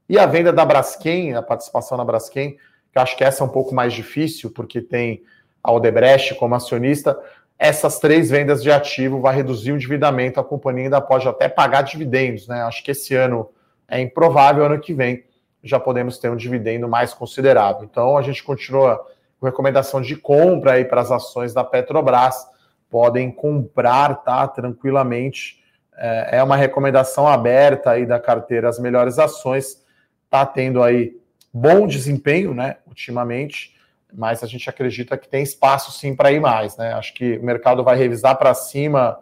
e 0.07 0.19
a 0.19 0.27
venda 0.27 0.53
da 0.53 0.63
Braskem, 0.63 1.33
a 1.33 1.41
participação 1.41 1.97
na 1.97 2.05
Braskem, 2.05 2.55
que 2.93 2.99
acho 2.99 3.17
que 3.17 3.23
essa 3.23 3.43
é 3.43 3.45
um 3.45 3.49
pouco 3.49 3.73
mais 3.73 3.93
difícil, 3.93 4.51
porque 4.51 4.79
tem 4.79 5.23
a 5.63 5.71
Odebrecht 5.71 6.35
como 6.35 6.53
acionista, 6.53 7.17
essas 7.57 7.97
três 7.97 8.29
vendas 8.29 8.61
de 8.61 8.71
ativo 8.71 9.21
vai 9.21 9.35
reduzir 9.35 9.71
o 9.71 9.75
endividamento, 9.75 10.39
a 10.39 10.43
companhia 10.43 10.83
ainda 10.83 11.01
pode 11.01 11.27
até 11.27 11.49
pagar 11.49 11.81
dividendos, 11.81 12.47
né? 12.47 12.61
Acho 12.61 12.83
que 12.83 12.91
esse 12.91 13.15
ano 13.15 13.49
é 13.87 13.99
improvável, 13.99 14.65
ano 14.65 14.79
que 14.79 14.93
vem 14.93 15.23
já 15.63 15.79
podemos 15.79 16.17
ter 16.17 16.29
um 16.29 16.35
dividendo 16.35 16.87
mais 16.87 17.13
considerável. 17.13 17.83
Então 17.83 18.17
a 18.17 18.21
gente 18.21 18.43
continua 18.43 18.99
com 19.39 19.45
recomendação 19.45 20.01
de 20.01 20.15
compra 20.15 20.73
aí 20.73 20.85
para 20.85 21.01
as 21.01 21.11
ações 21.11 21.53
da 21.53 21.63
Petrobras, 21.63 22.47
podem 22.89 23.31
comprar, 23.31 24.15
tá? 24.23 24.47
Tranquilamente. 24.47 25.61
É, 25.95 26.37
é 26.37 26.43
uma 26.43 26.55
recomendação 26.55 27.27
aberta 27.27 27.91
aí 27.91 28.05
da 28.05 28.19
carteira 28.19 28.69
as 28.69 28.79
melhores 28.79 29.19
ações, 29.19 29.83
tá 30.29 30.45
tendo 30.45 30.81
aí 30.81 31.15
bom 31.53 31.87
desempenho, 31.87 32.53
né? 32.53 32.77
Ultimamente 32.87 33.79
mas 34.13 34.43
a 34.43 34.47
gente 34.47 34.69
acredita 34.69 35.17
que 35.17 35.27
tem 35.27 35.43
espaço 35.43 35.91
sim 35.91 36.15
para 36.15 36.31
ir 36.31 36.39
mais, 36.39 36.75
né? 36.77 36.93
Acho 36.93 37.13
que 37.13 37.37
o 37.37 37.43
mercado 37.43 37.83
vai 37.83 37.95
revisar 37.95 38.37
para 38.37 38.53
cima 38.53 39.17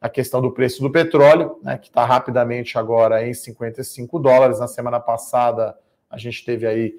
a 0.00 0.08
questão 0.08 0.40
do 0.40 0.52
preço 0.52 0.80
do 0.80 0.90
petróleo, 0.90 1.58
né, 1.62 1.78
que 1.78 1.88
está 1.88 2.04
rapidamente 2.04 2.78
agora 2.78 3.26
em 3.26 3.32
55 3.32 4.18
dólares. 4.18 4.60
Na 4.60 4.68
semana 4.68 5.00
passada 5.00 5.76
a 6.10 6.18
gente 6.18 6.44
teve 6.44 6.66
aí 6.66 6.94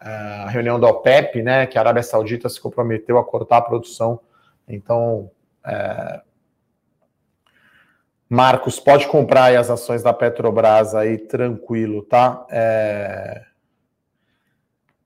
eh, 0.00 0.42
a 0.44 0.48
reunião 0.48 0.78
da 0.78 0.88
OPEP, 0.88 1.42
né, 1.42 1.66
que 1.66 1.76
a 1.78 1.80
Arábia 1.80 2.02
Saudita 2.02 2.48
se 2.48 2.60
comprometeu 2.60 3.18
a 3.18 3.24
cortar 3.24 3.58
a 3.58 3.62
produção. 3.62 4.20
Então, 4.68 5.30
é... 5.64 6.20
Marcos, 8.28 8.80
pode 8.80 9.06
comprar 9.08 9.54
as 9.56 9.68
ações 9.68 10.02
da 10.02 10.12
Petrobras 10.12 10.94
aí 10.94 11.18
tranquilo, 11.18 12.02
tá? 12.02 12.46
É... 12.50 13.42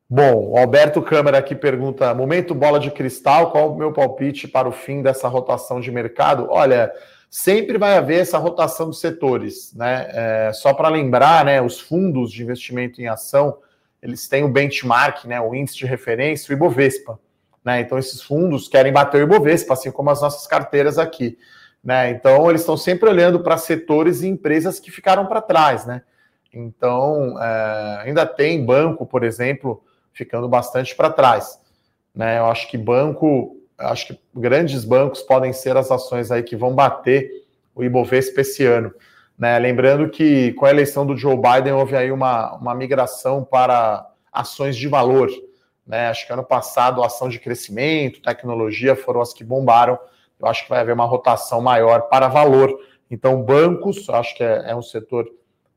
Bom, 0.08 0.50
o 0.50 0.56
Alberto 0.56 1.02
Câmara 1.02 1.38
aqui 1.38 1.56
pergunta: 1.56 2.14
momento 2.14 2.54
bola 2.54 2.78
de 2.78 2.92
cristal, 2.92 3.50
qual 3.50 3.72
o 3.72 3.76
meu 3.76 3.92
palpite 3.92 4.46
para 4.46 4.68
o 4.68 4.72
fim 4.72 5.02
dessa 5.02 5.26
rotação 5.26 5.80
de 5.80 5.90
mercado? 5.90 6.46
Olha, 6.48 6.92
sempre 7.30 7.78
vai 7.78 7.96
haver 7.96 8.20
essa 8.20 8.38
rotação 8.38 8.90
de 8.90 8.96
setores, 8.96 9.72
né? 9.74 10.08
É, 10.10 10.52
só 10.52 10.72
para 10.72 10.88
lembrar, 10.88 11.44
né, 11.44 11.60
os 11.60 11.80
fundos 11.80 12.32
de 12.32 12.42
investimento 12.42 13.00
em 13.00 13.08
ação, 13.08 13.58
eles 14.02 14.28
têm 14.28 14.44
o 14.44 14.48
benchmark, 14.48 15.24
né, 15.24 15.40
o 15.40 15.54
índice 15.54 15.76
de 15.76 15.86
referência, 15.86 16.52
o 16.52 16.56
Ibovespa. 16.56 17.18
Né? 17.64 17.80
Então, 17.80 17.98
esses 17.98 18.22
fundos 18.22 18.68
querem 18.68 18.92
bater 18.92 19.18
o 19.18 19.24
Ibovespa, 19.24 19.74
assim 19.74 19.90
como 19.90 20.10
as 20.10 20.22
nossas 20.22 20.46
carteiras 20.46 20.98
aqui. 20.98 21.36
Né? 21.82 22.10
Então, 22.10 22.48
eles 22.48 22.60
estão 22.60 22.76
sempre 22.76 23.08
olhando 23.08 23.40
para 23.40 23.56
setores 23.56 24.22
e 24.22 24.28
empresas 24.28 24.78
que 24.78 24.90
ficaram 24.90 25.26
para 25.26 25.42
trás. 25.42 25.84
Né? 25.84 26.02
Então, 26.52 27.36
é, 27.42 28.02
ainda 28.04 28.24
tem 28.24 28.64
banco, 28.64 29.04
por 29.04 29.24
exemplo, 29.24 29.82
ficando 30.12 30.48
bastante 30.48 30.94
para 30.94 31.10
trás. 31.10 31.60
Né? 32.14 32.38
Eu 32.38 32.46
acho 32.46 32.68
que 32.70 32.78
banco, 32.78 33.56
acho 33.78 34.08
que 34.08 34.20
grandes 34.34 34.84
bancos 34.84 35.22
podem 35.22 35.52
ser 35.52 35.76
as 35.76 35.90
ações 35.90 36.30
aí 36.30 36.42
que 36.42 36.56
vão 36.56 36.74
bater 36.74 37.30
o 37.74 37.84
Ibovespa 37.84 38.40
esse 38.40 38.64
ano. 38.64 38.92
Né? 39.38 39.58
Lembrando 39.58 40.08
que 40.08 40.52
com 40.54 40.64
a 40.64 40.70
eleição 40.70 41.06
do 41.06 41.16
Joe 41.16 41.36
Biden 41.36 41.72
houve 41.72 41.96
aí 41.96 42.10
uma, 42.10 42.54
uma 42.54 42.74
migração 42.74 43.44
para 43.44 44.08
ações 44.32 44.76
de 44.76 44.88
valor. 44.88 45.28
né? 45.86 46.08
Acho 46.08 46.26
que 46.26 46.32
ano 46.32 46.44
passado 46.44 47.02
ação 47.02 47.28
de 47.28 47.38
crescimento, 47.38 48.22
tecnologia 48.22 48.96
foram 48.96 49.20
as 49.20 49.32
que 49.32 49.44
bombaram. 49.44 49.98
Eu 50.40 50.46
acho 50.46 50.64
que 50.64 50.70
vai 50.70 50.80
haver 50.80 50.94
uma 50.94 51.04
rotação 51.06 51.60
maior 51.60 52.02
para 52.02 52.28
valor. 52.28 52.78
Então, 53.10 53.42
bancos, 53.42 54.08
acho 54.10 54.34
que 54.34 54.42
é, 54.42 54.70
é 54.70 54.76
um 54.76 54.82
setor 54.82 55.26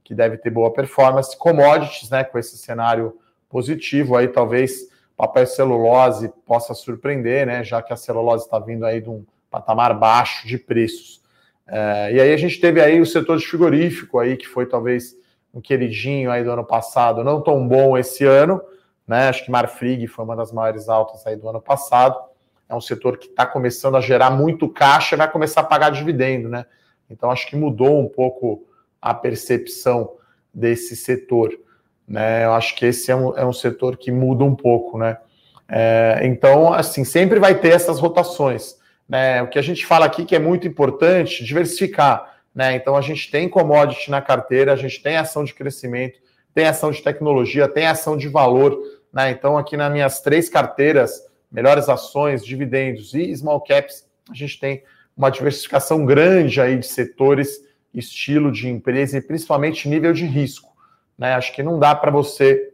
que 0.03 0.15
deve 0.15 0.37
ter 0.37 0.49
boa 0.49 0.73
performance. 0.73 1.37
Commodities, 1.37 2.09
né? 2.09 2.23
Com 2.23 2.37
esse 2.37 2.57
cenário 2.57 3.17
positivo, 3.49 4.15
aí 4.15 4.27
talvez 4.27 4.87
papel 5.19 5.45
celulose 5.45 6.31
possa 6.45 6.73
surpreender, 6.73 7.45
né? 7.45 7.61
Já 7.61 7.81
que 7.81 7.91
a 7.91 7.97
celulose 7.97 8.45
está 8.45 8.57
vindo 8.57 8.85
aí 8.85 9.01
de 9.01 9.09
um 9.09 9.25
patamar 9.51 9.93
baixo 9.93 10.47
de 10.47 10.57
preços. 10.57 11.21
É, 11.67 12.13
e 12.13 12.21
aí 12.21 12.33
a 12.33 12.37
gente 12.37 12.57
teve 12.61 12.81
aí 12.81 13.01
o 13.01 13.05
setor 13.05 13.37
de 13.37 13.45
frigorífico 13.45 14.17
aí, 14.17 14.37
que 14.37 14.47
foi 14.47 14.65
talvez 14.65 15.17
um 15.53 15.59
queridinho 15.59 16.31
aí 16.31 16.41
do 16.41 16.49
ano 16.49 16.63
passado, 16.63 17.21
não 17.21 17.41
tão 17.41 17.67
bom 17.67 17.97
esse 17.97 18.23
ano, 18.23 18.61
né? 19.05 19.27
Acho 19.27 19.43
que 19.43 19.51
Marfrig 19.51 20.07
foi 20.07 20.23
uma 20.23 20.37
das 20.37 20.53
maiores 20.53 20.87
altas 20.87 21.27
aí 21.27 21.35
do 21.35 21.49
ano 21.49 21.61
passado. 21.61 22.17
É 22.69 22.73
um 22.73 22.79
setor 22.79 23.17
que 23.17 23.27
está 23.27 23.45
começando 23.45 23.97
a 23.97 24.01
gerar 24.01 24.29
muito 24.29 24.69
caixa 24.69 25.15
e 25.15 25.17
vai 25.17 25.29
começar 25.29 25.61
a 25.61 25.65
pagar 25.65 25.89
dividendo, 25.89 26.47
né? 26.47 26.65
Então 27.09 27.29
acho 27.29 27.45
que 27.45 27.57
mudou 27.57 27.99
um 27.99 28.07
pouco 28.07 28.65
a 29.01 29.13
percepção 29.13 30.13
desse 30.53 30.95
setor. 30.95 31.51
Né? 32.09 32.43
Eu 32.43 32.53
acho 32.53 32.75
que 32.75 32.87
esse 32.87 33.11
é 33.11 33.15
um, 33.15 33.37
é 33.37 33.45
um 33.45 33.53
setor 33.53 33.95
que 33.95 34.11
muda 34.11 34.43
um 34.43 34.55
pouco, 34.55 34.97
né? 34.97 35.17
É, 35.71 36.21
então, 36.23 36.73
assim, 36.73 37.03
sempre 37.03 37.39
vai 37.39 37.53
ter 37.53 37.69
essas 37.69 37.99
rotações. 37.99 38.75
Né? 39.07 39.43
O 39.43 39.47
que 39.47 39.59
a 39.59 39.61
gente 39.61 39.85
fala 39.85 40.07
aqui 40.07 40.25
que 40.25 40.35
é 40.35 40.39
muito 40.39 40.67
importante, 40.67 41.43
diversificar. 41.45 42.37
Né? 42.53 42.75
Então, 42.75 42.95
a 42.95 43.01
gente 43.01 43.29
tem 43.29 43.47
commodity 43.47 44.09
na 44.09 44.19
carteira, 44.19 44.73
a 44.73 44.75
gente 44.75 45.01
tem 45.03 45.15
ação 45.15 45.43
de 45.43 45.53
crescimento, 45.53 46.19
tem 46.55 46.65
ação 46.65 46.89
de 46.89 47.03
tecnologia, 47.03 47.67
tem 47.67 47.85
ação 47.85 48.17
de 48.17 48.27
valor. 48.27 48.75
Né? 49.13 49.29
Então, 49.29 49.55
aqui 49.55 49.77
nas 49.77 49.91
minhas 49.91 50.21
três 50.21 50.49
carteiras, 50.49 51.21
melhores 51.51 51.87
ações, 51.87 52.43
dividendos 52.43 53.13
e 53.13 53.35
small 53.35 53.61
caps, 53.61 54.07
a 54.29 54.33
gente 54.33 54.59
tem 54.59 54.83
uma 55.15 55.29
diversificação 55.29 56.03
grande 56.03 56.59
aí 56.59 56.77
de 56.77 56.87
setores, 56.87 57.59
estilo 57.93 58.51
de 58.51 58.67
empresa 58.67 59.17
e 59.17 59.21
principalmente 59.21 59.87
nível 59.87 60.13
de 60.13 60.25
risco. 60.25 60.68
Né? 61.19 61.35
Acho 61.35 61.53
que 61.53 61.61
não 61.61 61.77
dá 61.77 61.93
para 61.93 62.09
você 62.09 62.71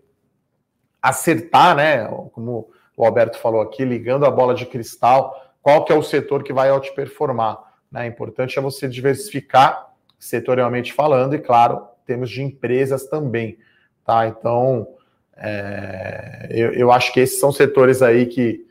acertar, 1.01 1.75
né? 1.75 2.05
Como 2.31 2.69
o 2.95 3.03
Alberto 3.03 3.39
falou 3.39 3.60
aqui, 3.60 3.84
ligando 3.84 4.25
a 4.25 4.31
bola 4.31 4.53
de 4.53 4.67
cristal, 4.67 5.53
qual 5.62 5.84
que 5.84 5.91
é 5.91 5.95
o 5.95 6.03
setor 6.03 6.43
que 6.43 6.53
vai 6.53 6.71
outperformar. 6.71 7.58
Né? 7.91 8.05
Importante 8.05 8.58
é 8.58 8.62
você 8.62 8.88
diversificar 8.88 9.89
setorialmente 10.19 10.93
falando, 10.93 11.36
e 11.36 11.39
claro, 11.39 11.88
temos 12.05 12.29
de 12.29 12.41
empresas 12.41 13.08
também. 13.08 13.58
Tá? 14.05 14.27
Então, 14.27 14.88
é, 15.36 16.47
eu, 16.51 16.71
eu, 16.73 16.91
acho 16.91 17.12
que 17.12 17.19
esses 17.19 17.39
são 17.39 17.51
setores 17.51 18.01
aí 18.01 18.27
que, 18.27 18.65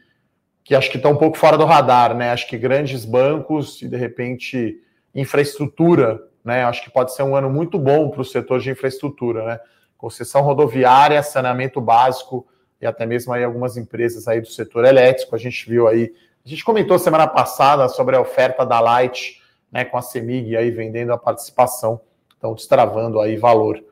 que 0.62 0.74
acho 0.74 0.90
que 0.90 0.96
estão 0.96 1.12
um 1.12 1.16
pouco 1.16 1.36
fora 1.36 1.58
do 1.58 1.64
radar, 1.64 2.14
né? 2.16 2.30
Acho 2.30 2.48
que 2.48 2.56
grandes 2.56 3.04
bancos 3.04 3.82
e 3.82 3.88
de 3.88 3.96
repente 3.96 4.80
infraestrutura, 5.14 6.22
né? 6.44 6.64
Acho 6.64 6.82
que 6.84 6.90
pode 6.90 7.14
ser 7.14 7.22
um 7.22 7.34
ano 7.34 7.48
muito 7.48 7.78
bom 7.78 8.10
para 8.10 8.20
o 8.20 8.24
setor 8.24 8.60
de 8.60 8.70
infraestrutura, 8.70 9.44
né? 9.44 9.60
Concessão 9.96 10.42
rodoviária, 10.42 11.22
saneamento 11.22 11.80
básico 11.80 12.46
e 12.80 12.86
até 12.86 13.06
mesmo 13.06 13.32
aí 13.32 13.42
algumas 13.42 13.76
empresas 13.76 14.28
aí 14.28 14.40
do 14.40 14.48
setor 14.48 14.84
elétrico. 14.84 15.34
A 15.34 15.38
gente 15.38 15.68
viu 15.68 15.88
aí, 15.88 16.12
a 16.44 16.48
gente 16.48 16.62
comentou 16.62 16.98
semana 16.98 17.26
passada 17.26 17.88
sobre 17.88 18.14
a 18.14 18.20
oferta 18.20 18.66
da 18.66 18.78
Light, 18.78 19.40
né? 19.72 19.84
Com 19.84 19.96
a 19.96 20.02
Semig 20.02 20.54
aí 20.56 20.70
vendendo 20.70 21.12
a 21.12 21.18
participação, 21.18 22.00
então 22.36 22.52
destravando 22.54 23.20
aí 23.20 23.36
valor. 23.36 23.82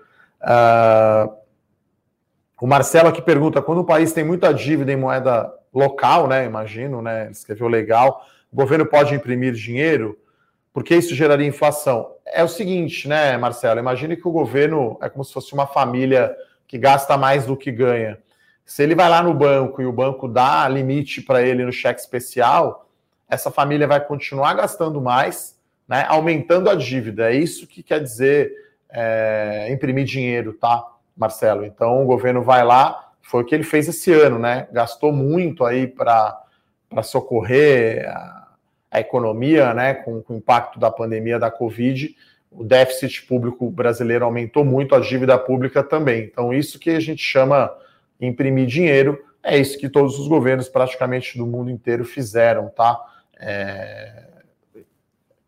Uh, 0.42 1.32
o 2.60 2.66
Marcelo 2.66 3.08
aqui 3.08 3.22
pergunta: 3.22 3.62
quando 3.62 3.78
o 3.78 3.84
país 3.84 4.12
tem 4.12 4.22
muita 4.22 4.52
dívida 4.52 4.92
em 4.92 4.96
moeda 4.96 5.52
local, 5.72 6.28
né? 6.28 6.44
Imagino, 6.44 7.00
né? 7.00 7.22
Ele 7.22 7.32
escreveu 7.32 7.68
legal. 7.68 8.26
O 8.52 8.56
governo 8.56 8.84
pode 8.84 9.14
imprimir 9.14 9.54
dinheiro, 9.54 10.18
porque 10.72 10.94
isso 10.94 11.14
geraria 11.14 11.46
inflação. 11.46 12.11
É 12.34 12.42
o 12.42 12.48
seguinte, 12.48 13.08
né, 13.08 13.36
Marcelo? 13.36 13.78
Imagine 13.80 14.16
que 14.16 14.26
o 14.26 14.32
governo 14.32 14.98
é 15.02 15.08
como 15.08 15.24
se 15.24 15.32
fosse 15.32 15.52
uma 15.52 15.66
família 15.66 16.34
que 16.66 16.78
gasta 16.78 17.16
mais 17.16 17.46
do 17.46 17.56
que 17.56 17.70
ganha. 17.70 18.18
Se 18.64 18.82
ele 18.82 18.94
vai 18.94 19.08
lá 19.08 19.22
no 19.22 19.34
banco 19.34 19.82
e 19.82 19.86
o 19.86 19.92
banco 19.92 20.26
dá 20.26 20.66
limite 20.68 21.20
para 21.20 21.42
ele 21.42 21.64
no 21.64 21.72
cheque 21.72 22.00
especial, 22.00 22.88
essa 23.28 23.50
família 23.50 23.86
vai 23.86 24.00
continuar 24.00 24.54
gastando 24.54 25.00
mais, 25.00 25.58
né, 25.86 26.06
aumentando 26.08 26.70
a 26.70 26.74
dívida. 26.74 27.30
É 27.30 27.34
isso 27.34 27.66
que 27.66 27.82
quer 27.82 28.00
dizer 28.00 28.52
é, 28.90 29.68
imprimir 29.70 30.04
dinheiro, 30.04 30.52
tá? 30.54 30.86
Marcelo. 31.16 31.64
Então 31.64 32.02
o 32.02 32.06
governo 32.06 32.42
vai 32.42 32.64
lá, 32.64 33.12
foi 33.20 33.42
o 33.42 33.44
que 33.44 33.54
ele 33.54 33.64
fez 33.64 33.88
esse 33.88 34.12
ano, 34.12 34.38
né? 34.38 34.68
Gastou 34.72 35.12
muito 35.12 35.64
aí 35.64 35.86
para 35.86 36.42
socorrer 37.02 38.06
a, 38.92 39.00
economia, 39.00 39.72
né? 39.72 39.94
Com, 39.94 40.22
com 40.22 40.34
o 40.34 40.36
impacto 40.36 40.78
da 40.78 40.90
pandemia 40.90 41.38
da 41.38 41.50
Covid. 41.50 42.14
O 42.50 42.62
déficit 42.62 43.26
público 43.26 43.70
brasileiro 43.70 44.24
aumentou 44.24 44.64
muito, 44.64 44.94
a 44.94 45.00
dívida 45.00 45.38
pública 45.38 45.82
também. 45.82 46.24
Então, 46.24 46.52
isso 46.52 46.78
que 46.78 46.90
a 46.90 47.00
gente 47.00 47.22
chama 47.22 47.72
imprimir 48.20 48.66
dinheiro, 48.66 49.18
é 49.42 49.58
isso 49.58 49.78
que 49.78 49.88
todos 49.88 50.18
os 50.18 50.28
governos 50.28 50.68
praticamente 50.68 51.36
do 51.36 51.46
mundo 51.46 51.70
inteiro 51.70 52.04
fizeram, 52.04 52.68
tá? 52.68 52.98
É... 53.38 54.24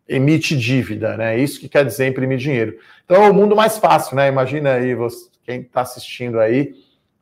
Emite 0.09 0.57
dívida, 0.57 1.17
né? 1.17 1.39
Isso 1.39 1.61
que 1.61 1.69
quer 1.69 1.85
dizer 1.85 2.09
imprimir 2.09 2.39
dinheiro. 2.39 2.79
Então 3.05 3.23
é 3.23 3.31
o 3.31 3.35
mundo 3.35 3.55
mais 3.55 3.79
fácil, 3.79 4.17
né? 4.17 4.29
Imagina 4.29 4.75
aí 4.75 4.95
você, 4.95 5.29
quem 5.45 5.61
está 5.61 5.83
assistindo 5.83 6.41
aí, 6.41 6.75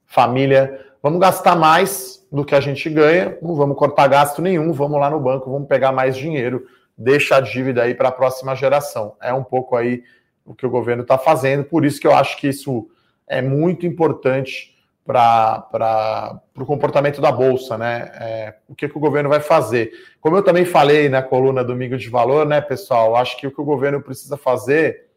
família, 0.06 0.80
vamos 1.02 1.20
gastar 1.20 1.54
mais 1.54 2.21
do 2.32 2.46
que 2.46 2.54
a 2.54 2.60
gente 2.60 2.88
ganha, 2.88 3.36
não 3.42 3.54
vamos 3.54 3.76
cortar 3.76 4.08
gasto 4.08 4.40
nenhum, 4.40 4.72
vamos 4.72 4.98
lá 4.98 5.10
no 5.10 5.20
banco, 5.20 5.52
vamos 5.52 5.68
pegar 5.68 5.92
mais 5.92 6.16
dinheiro, 6.16 6.66
deixa 6.96 7.36
a 7.36 7.40
dívida 7.40 7.82
aí 7.82 7.94
para 7.94 8.08
a 8.08 8.12
próxima 8.12 8.56
geração. 8.56 9.14
É 9.20 9.34
um 9.34 9.44
pouco 9.44 9.76
aí 9.76 10.02
o 10.44 10.54
que 10.54 10.64
o 10.64 10.70
governo 10.70 11.02
está 11.02 11.18
fazendo, 11.18 11.64
por 11.64 11.84
isso 11.84 12.00
que 12.00 12.06
eu 12.06 12.14
acho 12.14 12.38
que 12.38 12.48
isso 12.48 12.88
é 13.28 13.42
muito 13.42 13.86
importante 13.86 14.72
para 15.04 16.40
o 16.56 16.64
comportamento 16.64 17.20
da 17.20 17.30
Bolsa, 17.30 17.76
né? 17.76 18.10
É, 18.14 18.54
o 18.66 18.74
que, 18.74 18.88
que 18.88 18.96
o 18.96 19.00
governo 19.00 19.28
vai 19.28 19.40
fazer. 19.40 19.92
Como 20.20 20.36
eu 20.36 20.42
também 20.42 20.64
falei 20.64 21.08
na 21.08 21.22
coluna 21.22 21.62
Domingo 21.62 21.98
de 21.98 22.08
Valor, 22.08 22.46
né, 22.46 22.60
pessoal? 22.60 23.14
Acho 23.14 23.36
que 23.36 23.46
o 23.46 23.50
que 23.50 23.60
o 23.60 23.64
governo 23.64 24.00
precisa 24.00 24.36
fazer 24.38 25.08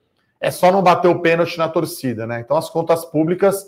é 0.41 0.51
só 0.51 0.71
não 0.71 0.83
bater 0.83 1.07
o 1.07 1.21
pênalti 1.21 1.57
na 1.57 1.69
torcida, 1.69 2.27
né? 2.27 2.41
Então 2.41 2.57
as 2.57 2.69
contas 2.69 3.05
públicas 3.05 3.65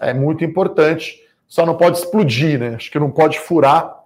é 0.00 0.12
muito 0.12 0.44
importante, 0.44 1.20
só 1.54 1.64
não 1.64 1.76
pode 1.76 1.98
explodir, 1.98 2.58
né? 2.58 2.74
Acho 2.74 2.90
que 2.90 2.98
não 2.98 3.12
pode 3.12 3.38
furar 3.38 4.02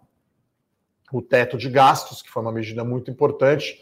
o 1.10 1.22
teto 1.22 1.56
de 1.56 1.70
gastos, 1.70 2.20
que 2.20 2.28
foi 2.28 2.42
uma 2.42 2.52
medida 2.52 2.84
muito 2.84 3.10
importante, 3.10 3.80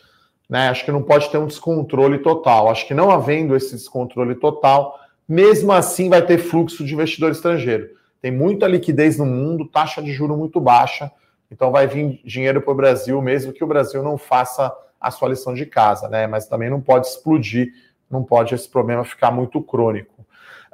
né? 0.49 0.69
Acho 0.69 0.85
que 0.85 0.93
não 0.93 1.03
pode 1.03 1.29
ter 1.31 1.39
um 1.39 1.49
descontrole 1.49 2.19
total. 2.19 2.71
Acho 2.71 2.87
que 2.87 2.95
não 2.95 3.11
havendo 3.11 3.57
esse 3.57 3.75
descontrole 3.75 4.37
total, 4.37 4.97
mesmo 5.29 5.73
assim 5.73 6.09
vai 6.09 6.25
ter 6.25 6.39
fluxo 6.39 6.85
de 6.85 6.95
investidor 6.95 7.33
estrangeiro. 7.33 7.91
Tem 8.23 8.31
muita 8.31 8.69
liquidez 8.69 9.19
no 9.19 9.27
mundo, 9.27 9.67
taxa 9.67 10.01
de 10.01 10.13
juro 10.13 10.37
muito 10.37 10.61
baixa, 10.61 11.11
então 11.51 11.73
vai 11.73 11.89
vir 11.89 12.21
dinheiro 12.25 12.63
para 12.63 12.73
o 12.73 12.77
Brasil, 12.77 13.21
mesmo 13.21 13.53
que 13.53 13.65
o 13.65 13.67
Brasil 13.67 14.01
não 14.01 14.17
faça 14.17 14.73
a 15.01 15.11
sua 15.11 15.31
lição 15.31 15.55
de 15.55 15.67
casa, 15.67 16.09
né? 16.09 16.29
Mas 16.29 16.47
também 16.47 16.71
não 16.71 16.81
pode 16.81 17.09
explodir 17.09 17.73
não 18.11 18.23
pode 18.23 18.55
esse 18.55 18.69
problema 18.69 19.05
ficar 19.05 19.31
muito 19.31 19.61
crônico. 19.61 20.26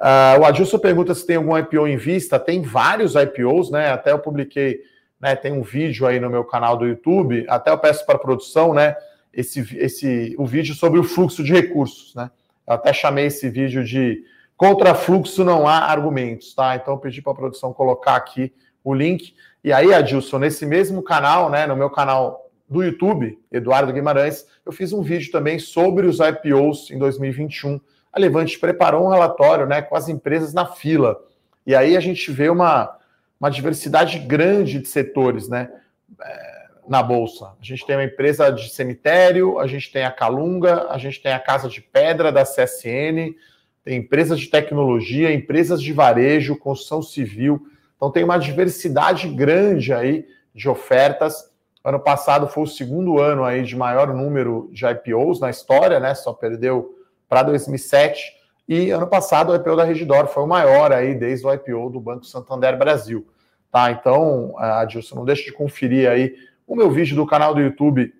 Uh, 0.03 0.41
o 0.41 0.45
Adilson 0.45 0.77
pergunta 0.79 1.15
se 1.15 1.25
tem 1.25 1.37
algum 1.37 1.57
IPO 1.57 1.87
em 1.87 1.95
vista. 1.95 2.37
Tem 2.37 2.61
vários 2.61 3.15
IPOs, 3.15 3.71
né? 3.71 3.89
Até 3.89 4.11
eu 4.11 4.19
publiquei, 4.19 4.81
né? 5.17 5.33
Tem 5.33 5.53
um 5.53 5.61
vídeo 5.61 6.05
aí 6.05 6.19
no 6.19 6.29
meu 6.29 6.43
canal 6.43 6.75
do 6.75 6.85
YouTube. 6.85 7.45
Até 7.47 7.71
eu 7.71 7.77
peço 7.77 8.05
para 8.05 8.15
a 8.15 8.19
produção, 8.19 8.73
né? 8.73 8.97
Esse, 9.33 9.65
esse, 9.77 10.35
o 10.37 10.45
vídeo 10.45 10.75
sobre 10.75 10.99
o 10.99 11.03
fluxo 11.05 11.41
de 11.41 11.53
recursos, 11.53 12.13
né? 12.15 12.29
Eu 12.67 12.73
até 12.73 12.91
chamei 12.91 13.27
esse 13.27 13.49
vídeo 13.49 13.81
de 13.81 14.21
contra 14.57 14.93
fluxo 14.93 15.45
não 15.45 15.65
há 15.65 15.77
argumentos, 15.77 16.53
tá? 16.53 16.75
Então 16.75 16.95
eu 16.95 16.99
pedi 16.99 17.21
para 17.21 17.31
a 17.31 17.35
produção 17.35 17.71
colocar 17.71 18.17
aqui 18.17 18.51
o 18.83 18.93
link. 18.93 19.33
E 19.63 19.71
aí, 19.71 19.93
Adilson, 19.93 20.37
nesse 20.37 20.65
mesmo 20.65 21.01
canal, 21.01 21.49
né? 21.49 21.65
No 21.65 21.77
meu 21.77 21.89
canal 21.89 22.51
do 22.67 22.83
YouTube, 22.83 23.39
Eduardo 23.49 23.93
Guimarães, 23.93 24.45
eu 24.65 24.73
fiz 24.73 24.91
um 24.91 25.01
vídeo 25.01 25.31
também 25.31 25.59
sobre 25.59 26.05
os 26.05 26.19
IPOs 26.19 26.91
em 26.91 26.97
2021. 26.97 27.79
A 28.13 28.19
Levante 28.19 28.59
preparou 28.59 29.05
um 29.05 29.09
relatório 29.09 29.65
né, 29.65 29.81
com 29.81 29.95
as 29.95 30.07
empresas 30.07 30.53
na 30.53 30.65
fila. 30.65 31.19
E 31.65 31.75
aí 31.75 31.97
a 31.97 31.99
gente 31.99 32.31
vê 32.31 32.49
uma, 32.49 32.95
uma 33.39 33.49
diversidade 33.49 34.19
grande 34.19 34.79
de 34.79 34.87
setores 34.87 35.49
né, 35.49 35.69
é, 36.21 36.65
na 36.87 37.01
Bolsa. 37.01 37.47
A 37.59 37.65
gente 37.65 37.85
tem 37.85 37.95
uma 37.95 38.05
empresa 38.05 38.51
de 38.51 38.69
cemitério, 38.69 39.59
a 39.59 39.67
gente 39.67 39.91
tem 39.91 40.03
a 40.03 40.11
Calunga, 40.11 40.87
a 40.89 40.97
gente 40.97 41.21
tem 41.21 41.33
a 41.33 41.39
Casa 41.39 41.67
de 41.67 41.81
Pedra 41.81 42.31
da 42.31 42.43
CSN, 42.43 43.33
tem 43.83 43.97
empresas 43.97 44.39
de 44.39 44.47
tecnologia, 44.47 45.33
empresas 45.33 45.81
de 45.81 45.91
varejo, 45.91 46.55
construção 46.55 47.01
civil. 47.01 47.67
Então 47.95 48.11
tem 48.11 48.23
uma 48.23 48.37
diversidade 48.37 49.27
grande 49.27 49.93
aí 49.93 50.25
de 50.53 50.69
ofertas 50.69 51.51
Ano 51.83 51.99
passado 51.99 52.47
foi 52.47 52.63
o 52.63 52.67
segundo 52.67 53.19
ano 53.19 53.43
aí 53.43 53.61
de 53.61 53.75
maior 53.75 54.13
número 54.13 54.69
de 54.71 54.85
IPOs 54.85 55.41
na 55.41 55.49
história, 55.49 55.99
né? 55.99 56.15
Só 56.15 56.31
perdeu 56.31 56.95
para 57.33 57.41
2007. 57.41 58.31
E 58.69 58.91
ano 58.91 59.07
passado 59.07 59.51
o 59.51 59.55
IPO 59.55 59.75
da 59.75 59.83
Redditor 59.83 60.27
foi 60.27 60.43
o 60.43 60.47
maior 60.47 60.91
aí 60.91 61.15
desde 61.15 61.47
o 61.47 61.51
IPO 61.51 61.89
do 61.89 61.99
Banco 61.99 62.25
Santander 62.25 62.77
Brasil. 62.77 63.27
tá? 63.71 63.89
Então, 63.89 64.53
Adilson, 64.59 65.15
não 65.15 65.25
deixe 65.25 65.45
de 65.45 65.51
conferir 65.51 66.07
aí 66.07 66.35
o 66.67 66.75
meu 66.75 66.91
vídeo 66.91 67.15
do 67.15 67.25
canal 67.25 67.55
do 67.55 67.59
YouTube 67.59 68.13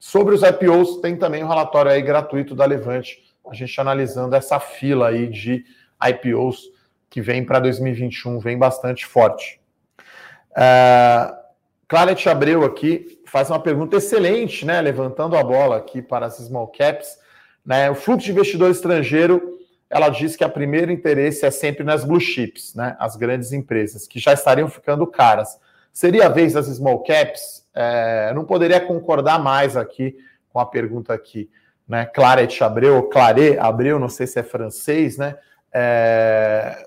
sobre 0.00 0.34
os 0.34 0.42
IPOs. 0.42 1.00
Tem 1.00 1.14
também 1.14 1.44
um 1.44 1.46
relatório 1.46 1.92
aí 1.92 2.02
gratuito 2.02 2.56
da 2.56 2.64
Levante, 2.64 3.22
a 3.48 3.54
gente 3.54 3.80
analisando 3.80 4.34
essa 4.34 4.58
fila 4.58 5.10
aí 5.10 5.28
de 5.28 5.64
IPOs 6.04 6.68
que 7.08 7.20
vem 7.20 7.44
para 7.44 7.60
2021, 7.60 8.40
vem 8.40 8.58
bastante 8.58 9.06
forte. 9.06 9.60
Uh, 10.50 11.36
Claret 11.86 12.28
Abreu 12.28 12.64
aqui 12.64 13.22
faz 13.26 13.48
uma 13.48 13.60
pergunta 13.60 13.96
excelente, 13.96 14.66
né? 14.66 14.80
Levantando 14.80 15.36
a 15.36 15.44
bola 15.44 15.76
aqui 15.76 16.02
para 16.02 16.26
as 16.26 16.38
small 16.38 16.66
caps. 16.66 17.24
Né? 17.66 17.90
O 17.90 17.94
fluxo 17.96 18.26
de 18.26 18.32
investidor 18.32 18.70
estrangeiro 18.70 19.56
ela 19.88 20.08
diz 20.08 20.34
que 20.36 20.44
a 20.44 20.48
primeiro 20.48 20.90
interesse 20.90 21.46
é 21.46 21.50
sempre 21.50 21.84
nas 21.84 22.04
blue 22.04 22.20
chips, 22.20 22.74
né? 22.74 22.96
As 22.98 23.16
grandes 23.16 23.52
empresas, 23.52 24.06
que 24.06 24.18
já 24.18 24.32
estariam 24.32 24.68
ficando 24.68 25.06
caras. 25.06 25.60
Seria 25.92 26.26
a 26.26 26.28
vez 26.28 26.54
das 26.54 26.66
small 26.66 27.02
caps? 27.04 27.64
É, 27.72 28.32
não 28.34 28.44
poderia 28.44 28.80
concordar 28.80 29.38
mais 29.38 29.76
aqui 29.76 30.16
com 30.52 30.58
a 30.58 30.66
pergunta 30.66 31.14
aqui, 31.14 31.48
né? 31.88 32.04
Claret 32.04 32.62
Abreu, 32.62 33.04
Claret 33.04 33.58
Abreu, 33.58 33.98
não 33.98 34.08
sei 34.08 34.26
se 34.26 34.38
é 34.40 34.42
francês, 34.42 35.16
né? 35.16 35.36
É, 35.72 36.86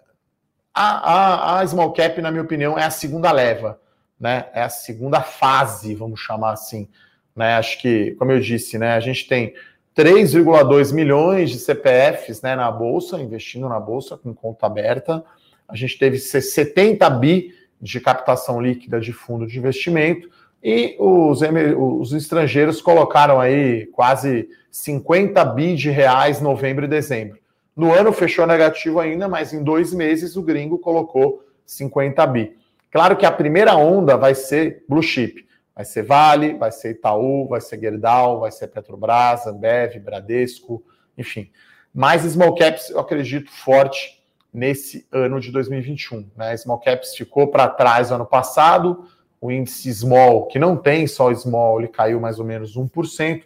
a, 0.73 1.13
a, 1.13 1.59
a 1.61 1.67
small 1.67 1.93
cap, 1.93 2.21
na 2.21 2.31
minha 2.31 2.43
opinião, 2.43 2.77
é 2.77 2.83
a 2.83 2.91
segunda 2.91 3.31
leva, 3.31 3.79
né? 4.19 4.47
É 4.53 4.61
a 4.61 4.69
segunda 4.69 5.21
fase, 5.21 5.95
vamos 5.95 6.19
chamar 6.19 6.51
assim. 6.51 6.89
Né? 7.33 7.55
Acho 7.55 7.79
que, 7.79 8.11
como 8.15 8.31
eu 8.31 8.39
disse, 8.41 8.77
né? 8.77 8.93
A 8.93 8.99
gente 8.99 9.25
tem 9.25 9.53
3,2 9.95 10.93
milhões 10.93 11.49
de 11.49 11.59
CPFs 11.59 12.41
né, 12.41 12.55
na 12.55 12.71
Bolsa, 12.71 13.19
investindo 13.21 13.67
na 13.67 13.79
Bolsa 13.79 14.17
com 14.17 14.33
conta 14.33 14.65
aberta. 14.65 15.23
A 15.67 15.75
gente 15.75 15.97
teve 15.97 16.17
70 16.17 17.09
bi 17.11 17.53
de 17.81 17.99
captação 17.99 18.61
líquida 18.61 18.99
de 18.99 19.13
fundo 19.13 19.45
de 19.47 19.57
investimento 19.57 20.29
e 20.63 20.95
os, 20.99 21.41
os 21.77 22.13
estrangeiros 22.13 22.81
colocaram 22.81 23.39
aí 23.39 23.85
quase 23.87 24.49
50 24.71 25.43
bi 25.45 25.75
de 25.75 25.89
reais 25.89 26.41
novembro 26.41 26.85
e 26.85 26.87
dezembro. 26.87 27.39
No 27.75 27.93
ano 27.93 28.11
fechou 28.11 28.45
negativo 28.45 28.99
ainda, 28.99 29.27
mas 29.27 29.53
em 29.53 29.63
dois 29.63 29.93
meses 29.93 30.35
o 30.35 30.41
gringo 30.41 30.77
colocou 30.77 31.43
50 31.65 32.27
bi. 32.27 32.57
Claro 32.91 33.15
que 33.15 33.25
a 33.25 33.31
primeira 33.31 33.75
onda 33.75 34.17
vai 34.17 34.35
ser 34.35 34.83
blue 34.89 35.01
chip. 35.01 35.47
Vai 35.79 35.85
ser 35.85 36.03
Vale, 36.03 36.55
vai 36.55 36.73
ser 36.73 36.91
Itaú, 36.91 37.47
vai 37.47 37.61
ser 37.61 37.79
Gerdau, 37.79 38.41
vai 38.41 38.51
ser 38.51 38.67
Petrobras, 38.67 39.47
Ambev, 39.47 39.97
Bradesco, 39.97 40.83
enfim. 41.17 41.49
Mais 41.93 42.23
small 42.23 42.53
caps, 42.53 42.89
eu 42.89 42.99
acredito, 42.99 43.49
forte 43.49 44.21
nesse 44.53 45.07
ano 45.09 45.39
de 45.39 45.53
2021. 45.53 46.29
Né? 46.35 46.57
Small 46.57 46.81
caps 46.81 47.15
ficou 47.15 47.47
para 47.47 47.69
trás 47.69 48.11
ano 48.11 48.25
passado, 48.25 49.05
o 49.39 49.49
índice 49.49 49.89
small, 49.93 50.47
que 50.47 50.59
não 50.59 50.75
tem 50.75 51.07
só 51.07 51.33
small, 51.33 51.79
ele 51.79 51.87
caiu 51.87 52.19
mais 52.19 52.39
ou 52.39 52.45
menos 52.45 52.75
1%. 52.75 53.43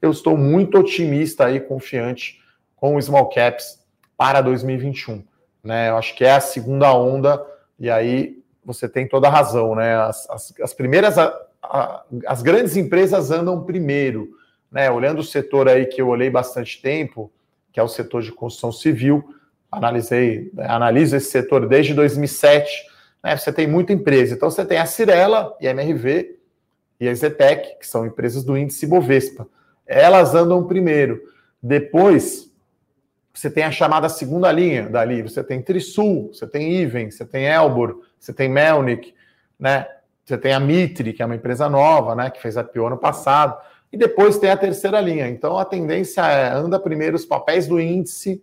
Eu 0.00 0.10
estou 0.10 0.38
muito 0.38 0.78
otimista 0.78 1.50
e 1.50 1.60
confiante 1.60 2.40
com 2.76 2.96
o 2.96 3.02
small 3.02 3.28
caps 3.28 3.84
para 4.16 4.40
2021. 4.40 5.22
Né? 5.62 5.90
Eu 5.90 5.98
acho 5.98 6.16
que 6.16 6.24
é 6.24 6.32
a 6.32 6.40
segunda 6.40 6.94
onda, 6.94 7.44
e 7.78 7.90
aí 7.90 8.42
você 8.64 8.88
tem 8.88 9.06
toda 9.06 9.28
a 9.28 9.30
razão. 9.30 9.74
Né? 9.74 9.94
As, 9.96 10.30
as, 10.30 10.54
as 10.62 10.72
primeiras 10.72 11.18
a, 11.64 12.04
as 12.26 12.42
grandes 12.42 12.76
empresas 12.76 13.30
andam 13.30 13.64
primeiro, 13.64 14.30
né? 14.70 14.90
Olhando 14.90 15.20
o 15.20 15.24
setor 15.24 15.68
aí 15.68 15.86
que 15.86 16.00
eu 16.00 16.08
olhei 16.08 16.30
bastante 16.30 16.80
tempo, 16.80 17.32
que 17.72 17.80
é 17.80 17.82
o 17.82 17.88
setor 17.88 18.22
de 18.22 18.32
construção 18.32 18.70
civil, 18.70 19.24
analisei, 19.70 20.50
né, 20.54 20.66
analiso 20.68 21.16
esse 21.16 21.30
setor 21.30 21.66
desde 21.66 21.94
2007. 21.94 22.86
Né? 23.22 23.36
Você 23.36 23.52
tem 23.52 23.66
muita 23.66 23.92
empresa, 23.92 24.34
então 24.34 24.50
você 24.50 24.64
tem 24.64 24.78
a 24.78 24.86
Cirela 24.86 25.56
e 25.60 25.66
a 25.66 25.70
MRV 25.70 26.38
e 27.00 27.08
a 27.08 27.14
Zetec, 27.14 27.78
que 27.78 27.86
são 27.86 28.06
empresas 28.06 28.44
do 28.44 28.56
índice 28.56 28.86
Bovespa. 28.86 29.46
Elas 29.86 30.34
andam 30.34 30.66
primeiro. 30.66 31.20
Depois, 31.62 32.50
você 33.32 33.50
tem 33.50 33.64
a 33.64 33.72
chamada 33.72 34.08
segunda 34.08 34.50
linha 34.52 34.88
dali. 34.88 35.22
Você 35.22 35.42
tem 35.42 35.60
Trisul, 35.60 36.32
você 36.32 36.46
tem 36.46 36.72
Iven, 36.80 37.10
você 37.10 37.24
tem 37.24 37.46
Elbor, 37.46 38.00
você 38.18 38.32
tem 38.32 38.48
Melnick, 38.48 39.14
né? 39.58 39.86
Você 40.24 40.38
tem 40.38 40.52
a 40.52 40.60
Mitre, 40.60 41.12
que 41.12 41.22
é 41.22 41.26
uma 41.26 41.34
empresa 41.34 41.68
nova, 41.68 42.14
né, 42.14 42.30
que 42.30 42.40
fez 42.40 42.56
a 42.56 42.64
PIO 42.64 42.86
ano 42.86 42.96
passado, 42.96 43.56
e 43.92 43.96
depois 43.96 44.38
tem 44.38 44.50
a 44.50 44.56
terceira 44.56 45.00
linha. 45.00 45.28
Então 45.28 45.58
a 45.58 45.64
tendência 45.64 46.22
é 46.22 46.52
anda 46.52 46.78
primeiro 46.80 47.16
os 47.16 47.24
papéis 47.24 47.66
do 47.66 47.80
índice, 47.80 48.42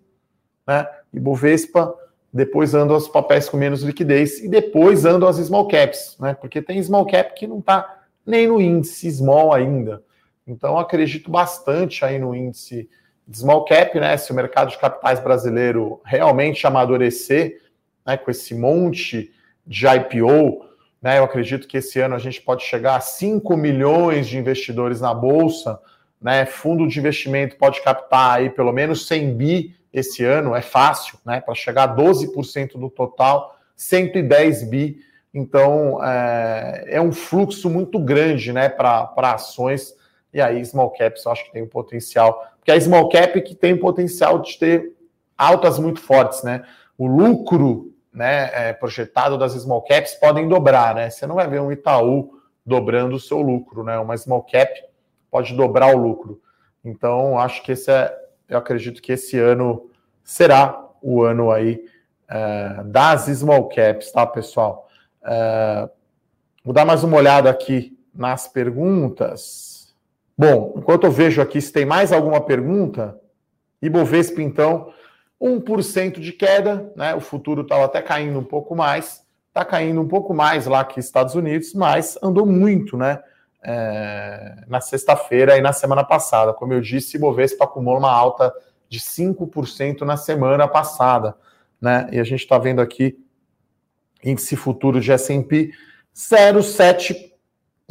né, 0.67 0.87
e 1.13 1.19
Bovespa, 1.19 1.93
depois 2.33 2.73
andam 2.73 2.95
os 2.95 3.07
papéis 3.07 3.49
com 3.49 3.57
menos 3.57 3.83
liquidez 3.83 4.39
e 4.39 4.47
depois 4.47 5.03
andam 5.03 5.27
as 5.27 5.35
small 5.35 5.67
caps, 5.67 6.15
né? 6.17 6.33
Porque 6.33 6.61
tem 6.61 6.81
small 6.81 7.05
cap 7.05 7.33
que 7.37 7.45
não 7.45 7.59
está 7.59 8.03
nem 8.25 8.47
no 8.47 8.61
índice 8.61 9.11
small 9.11 9.53
ainda. 9.53 10.01
Então 10.47 10.79
acredito 10.79 11.29
bastante 11.29 12.05
aí 12.05 12.17
no 12.17 12.33
índice 12.33 12.89
de 13.27 13.37
small 13.37 13.65
cap, 13.65 13.99
né? 13.99 14.15
Se 14.15 14.31
o 14.31 14.35
mercado 14.35 14.69
de 14.69 14.77
capitais 14.77 15.19
brasileiro 15.19 15.99
realmente 16.05 16.65
amadurecer, 16.65 17.61
né, 18.05 18.15
com 18.15 18.31
esse 18.31 18.55
monte 18.55 19.33
de 19.67 19.85
IPO, 19.85 20.65
né? 21.01 21.17
Eu 21.17 21.23
acredito 21.23 21.67
que 21.67 21.77
esse 21.77 21.99
ano 21.99 22.15
a 22.15 22.19
gente 22.19 22.41
pode 22.41 22.63
chegar 22.63 22.95
a 22.95 23.01
5 23.01 23.57
milhões 23.57 24.27
de 24.27 24.37
investidores 24.37 25.01
na 25.01 25.13
Bolsa. 25.13 25.79
Né? 26.21 26.45
Fundo 26.45 26.87
de 26.87 26.99
investimento 26.99 27.57
pode 27.57 27.81
captar 27.81 28.37
aí 28.37 28.49
pelo 28.49 28.71
menos 28.71 29.07
100 29.07 29.33
bi 29.33 29.75
esse 29.91 30.23
ano, 30.23 30.55
é 30.55 30.61
fácil, 30.61 31.17
né? 31.25 31.41
Para 31.41 31.53
chegar 31.53 31.83
a 31.83 31.95
12% 31.95 32.79
do 32.79 32.89
total, 32.89 33.57
110 33.75 34.69
bi. 34.69 34.99
Então, 35.33 36.03
é, 36.03 36.85
é 36.87 37.01
um 37.01 37.11
fluxo 37.11 37.69
muito 37.69 37.99
grande 37.99 38.53
né, 38.53 38.69
para 38.69 39.11
ações. 39.17 39.93
E 40.33 40.39
aí, 40.39 40.63
small 40.63 40.91
caps, 40.91 41.25
eu 41.25 41.31
acho 41.31 41.43
que 41.45 41.51
tem 41.51 41.63
um 41.63 41.67
potencial. 41.67 42.45
Porque 42.57 42.71
a 42.71 42.79
small 42.79 43.09
cap 43.09 43.41
que 43.41 43.53
tem 43.53 43.73
o 43.73 43.79
potencial 43.79 44.39
de 44.39 44.57
ter 44.57 44.93
altas 45.37 45.77
muito 45.77 45.99
fortes, 45.99 46.41
né? 46.43 46.63
O 46.97 47.07
lucro 47.07 47.93
né, 48.13 48.69
é, 48.69 48.73
projetado 48.73 49.37
das 49.37 49.53
small 49.53 49.81
caps 49.83 50.15
podem 50.15 50.47
dobrar, 50.47 50.93
né? 50.93 51.09
Você 51.09 51.25
não 51.25 51.35
vai 51.35 51.47
ver 51.47 51.61
um 51.61 51.71
Itaú 51.71 52.39
dobrando 52.65 53.15
o 53.15 53.19
seu 53.19 53.41
lucro, 53.41 53.83
né? 53.83 53.97
Uma 53.97 54.17
small 54.17 54.43
cap 54.43 54.83
pode 55.29 55.53
dobrar 55.55 55.95
o 55.95 55.97
lucro. 55.97 56.41
Então, 56.83 57.39
acho 57.39 57.63
que 57.63 57.71
esse 57.71 57.91
é, 57.91 58.13
eu 58.49 58.57
acredito 58.57 59.01
que 59.01 59.13
esse 59.13 59.39
ano 59.39 59.89
será 60.23 60.89
o 61.01 61.23
ano 61.23 61.51
aí 61.51 61.83
é, 62.29 62.83
das 62.85 63.25
small 63.25 63.69
caps, 63.69 64.11
tá, 64.11 64.25
pessoal? 64.25 64.89
É, 65.23 65.89
vou 66.63 66.73
dar 66.73 66.85
mais 66.85 67.03
uma 67.03 67.17
olhada 67.17 67.49
aqui 67.49 67.97
nas 68.13 68.47
perguntas. 68.47 69.95
Bom, 70.37 70.73
enquanto 70.77 71.05
eu 71.05 71.11
vejo 71.11 71.41
aqui 71.41 71.61
se 71.61 71.71
tem 71.71 71.85
mais 71.85 72.11
alguma 72.11 72.41
pergunta, 72.41 73.19
Ibovespa, 73.81 74.41
então, 74.41 74.93
1% 75.41 76.19
de 76.19 76.31
queda, 76.31 76.91
né? 76.95 77.15
O 77.15 77.19
futuro 77.19 77.61
estava 77.61 77.85
até 77.85 78.01
caindo 78.01 78.37
um 78.37 78.43
pouco 78.43 78.75
mais, 78.75 79.25
está 79.47 79.65
caindo 79.65 79.99
um 79.99 80.07
pouco 80.07 80.33
mais 80.33 80.67
lá 80.67 80.83
que 80.85 80.99
Estados 80.99 81.35
Unidos, 81.35 81.73
mas 81.73 82.17
andou 82.21 82.45
muito, 82.45 82.97
né? 82.97 83.19
É, 83.63 84.63
na 84.67 84.81
sexta-feira 84.81 85.57
e 85.57 85.61
na 85.61 85.73
semana 85.73 86.03
passada. 86.03 86.53
Como 86.53 86.73
eu 86.73 86.81
disse, 86.81 87.17
Bovespa 87.17 87.65
acumula 87.65 87.99
uma 87.99 88.11
alta 88.11 88.53
de 88.89 88.99
5% 88.99 90.01
na 90.01 90.17
semana 90.17 90.67
passada, 90.67 91.35
né? 91.79 92.07
E 92.11 92.19
a 92.19 92.23
gente 92.23 92.41
está 92.41 92.57
vendo 92.57 92.81
aqui 92.81 93.17
índice 94.23 94.55
futuro 94.55 94.99
de 94.99 95.11
S&P 95.11 95.71
0,7 96.15 97.31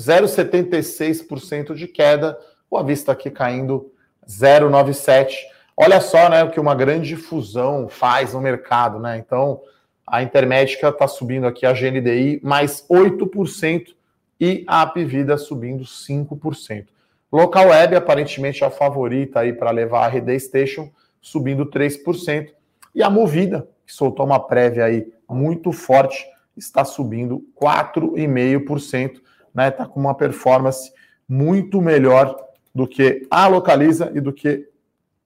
0,76% 0.01 1.75
de 1.75 1.87
queda, 1.87 2.39
o 2.71 2.79
Avista 2.79 3.13
aqui 3.13 3.31
caindo 3.31 3.93
0,97 4.27 5.35
Olha 5.83 5.99
só 5.99 6.29
né, 6.29 6.45
o 6.45 6.51
que 6.51 6.61
uma 6.61 6.75
grande 6.75 7.17
fusão 7.17 7.89
faz 7.89 8.35
no 8.35 8.41
mercado, 8.43 8.99
né? 8.99 9.17
Então, 9.17 9.63
a 10.07 10.23
Intermédica 10.23 10.91
está 10.91 11.09
subindo 11.09 11.47
aqui 11.47 11.65
a 11.65 11.73
GNDI 11.73 12.39
mais 12.43 12.87
8% 12.87 13.95
e 14.39 14.63
a 14.69 14.83
Apivida 14.83 15.39
subindo 15.39 15.83
5%. 15.83 16.85
Local 17.33 17.69
Web, 17.69 17.97
aparentemente, 17.97 18.63
é 18.63 18.67
a 18.67 18.71
favorita 18.71 19.41
aí 19.41 19.55
para 19.55 19.71
levar 19.71 20.05
a 20.05 20.09
RD 20.09 20.39
Station, 20.39 20.91
subindo 21.19 21.65
3%. 21.65 22.51
E 22.95 23.03
a 23.03 23.09
Movida, 23.09 23.67
que 23.87 23.93
soltou 23.95 24.27
uma 24.27 24.39
prévia 24.39 24.85
aí 24.85 25.11
muito 25.27 25.73
forte, 25.73 26.27
está 26.59 26.85
subindo 26.85 27.43
4,5%, 27.59 29.23
né? 29.55 29.69
Está 29.69 29.87
com 29.87 29.99
uma 29.99 30.15
performance 30.15 30.93
muito 31.27 31.81
melhor 31.81 32.37
do 32.75 32.87
que 32.87 33.27
a 33.31 33.47
Localiza 33.47 34.13
e 34.15 34.21
do 34.21 34.31
que 34.31 34.69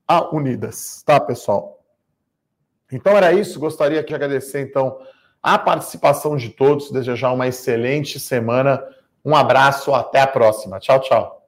a 0.07 0.35
Unidas, 0.35 1.03
tá, 1.05 1.19
pessoal? 1.19 1.81
Então 2.93 3.17
era 3.17 3.33
isso, 3.33 3.59
gostaria 3.59 4.03
de 4.03 4.14
agradecer 4.14 4.61
então 4.61 4.99
a 5.43 5.59
participação 5.59 6.37
de 6.37 6.51
todos, 6.51 6.90
desejar 6.90 7.33
uma 7.33 7.49
excelente 7.49 8.19
semana. 8.19 8.83
Um 9.25 9.35
abraço, 9.35 9.95
até 9.95 10.21
a 10.21 10.27
próxima. 10.27 10.79
Tchau, 10.79 11.01
tchau. 11.01 11.43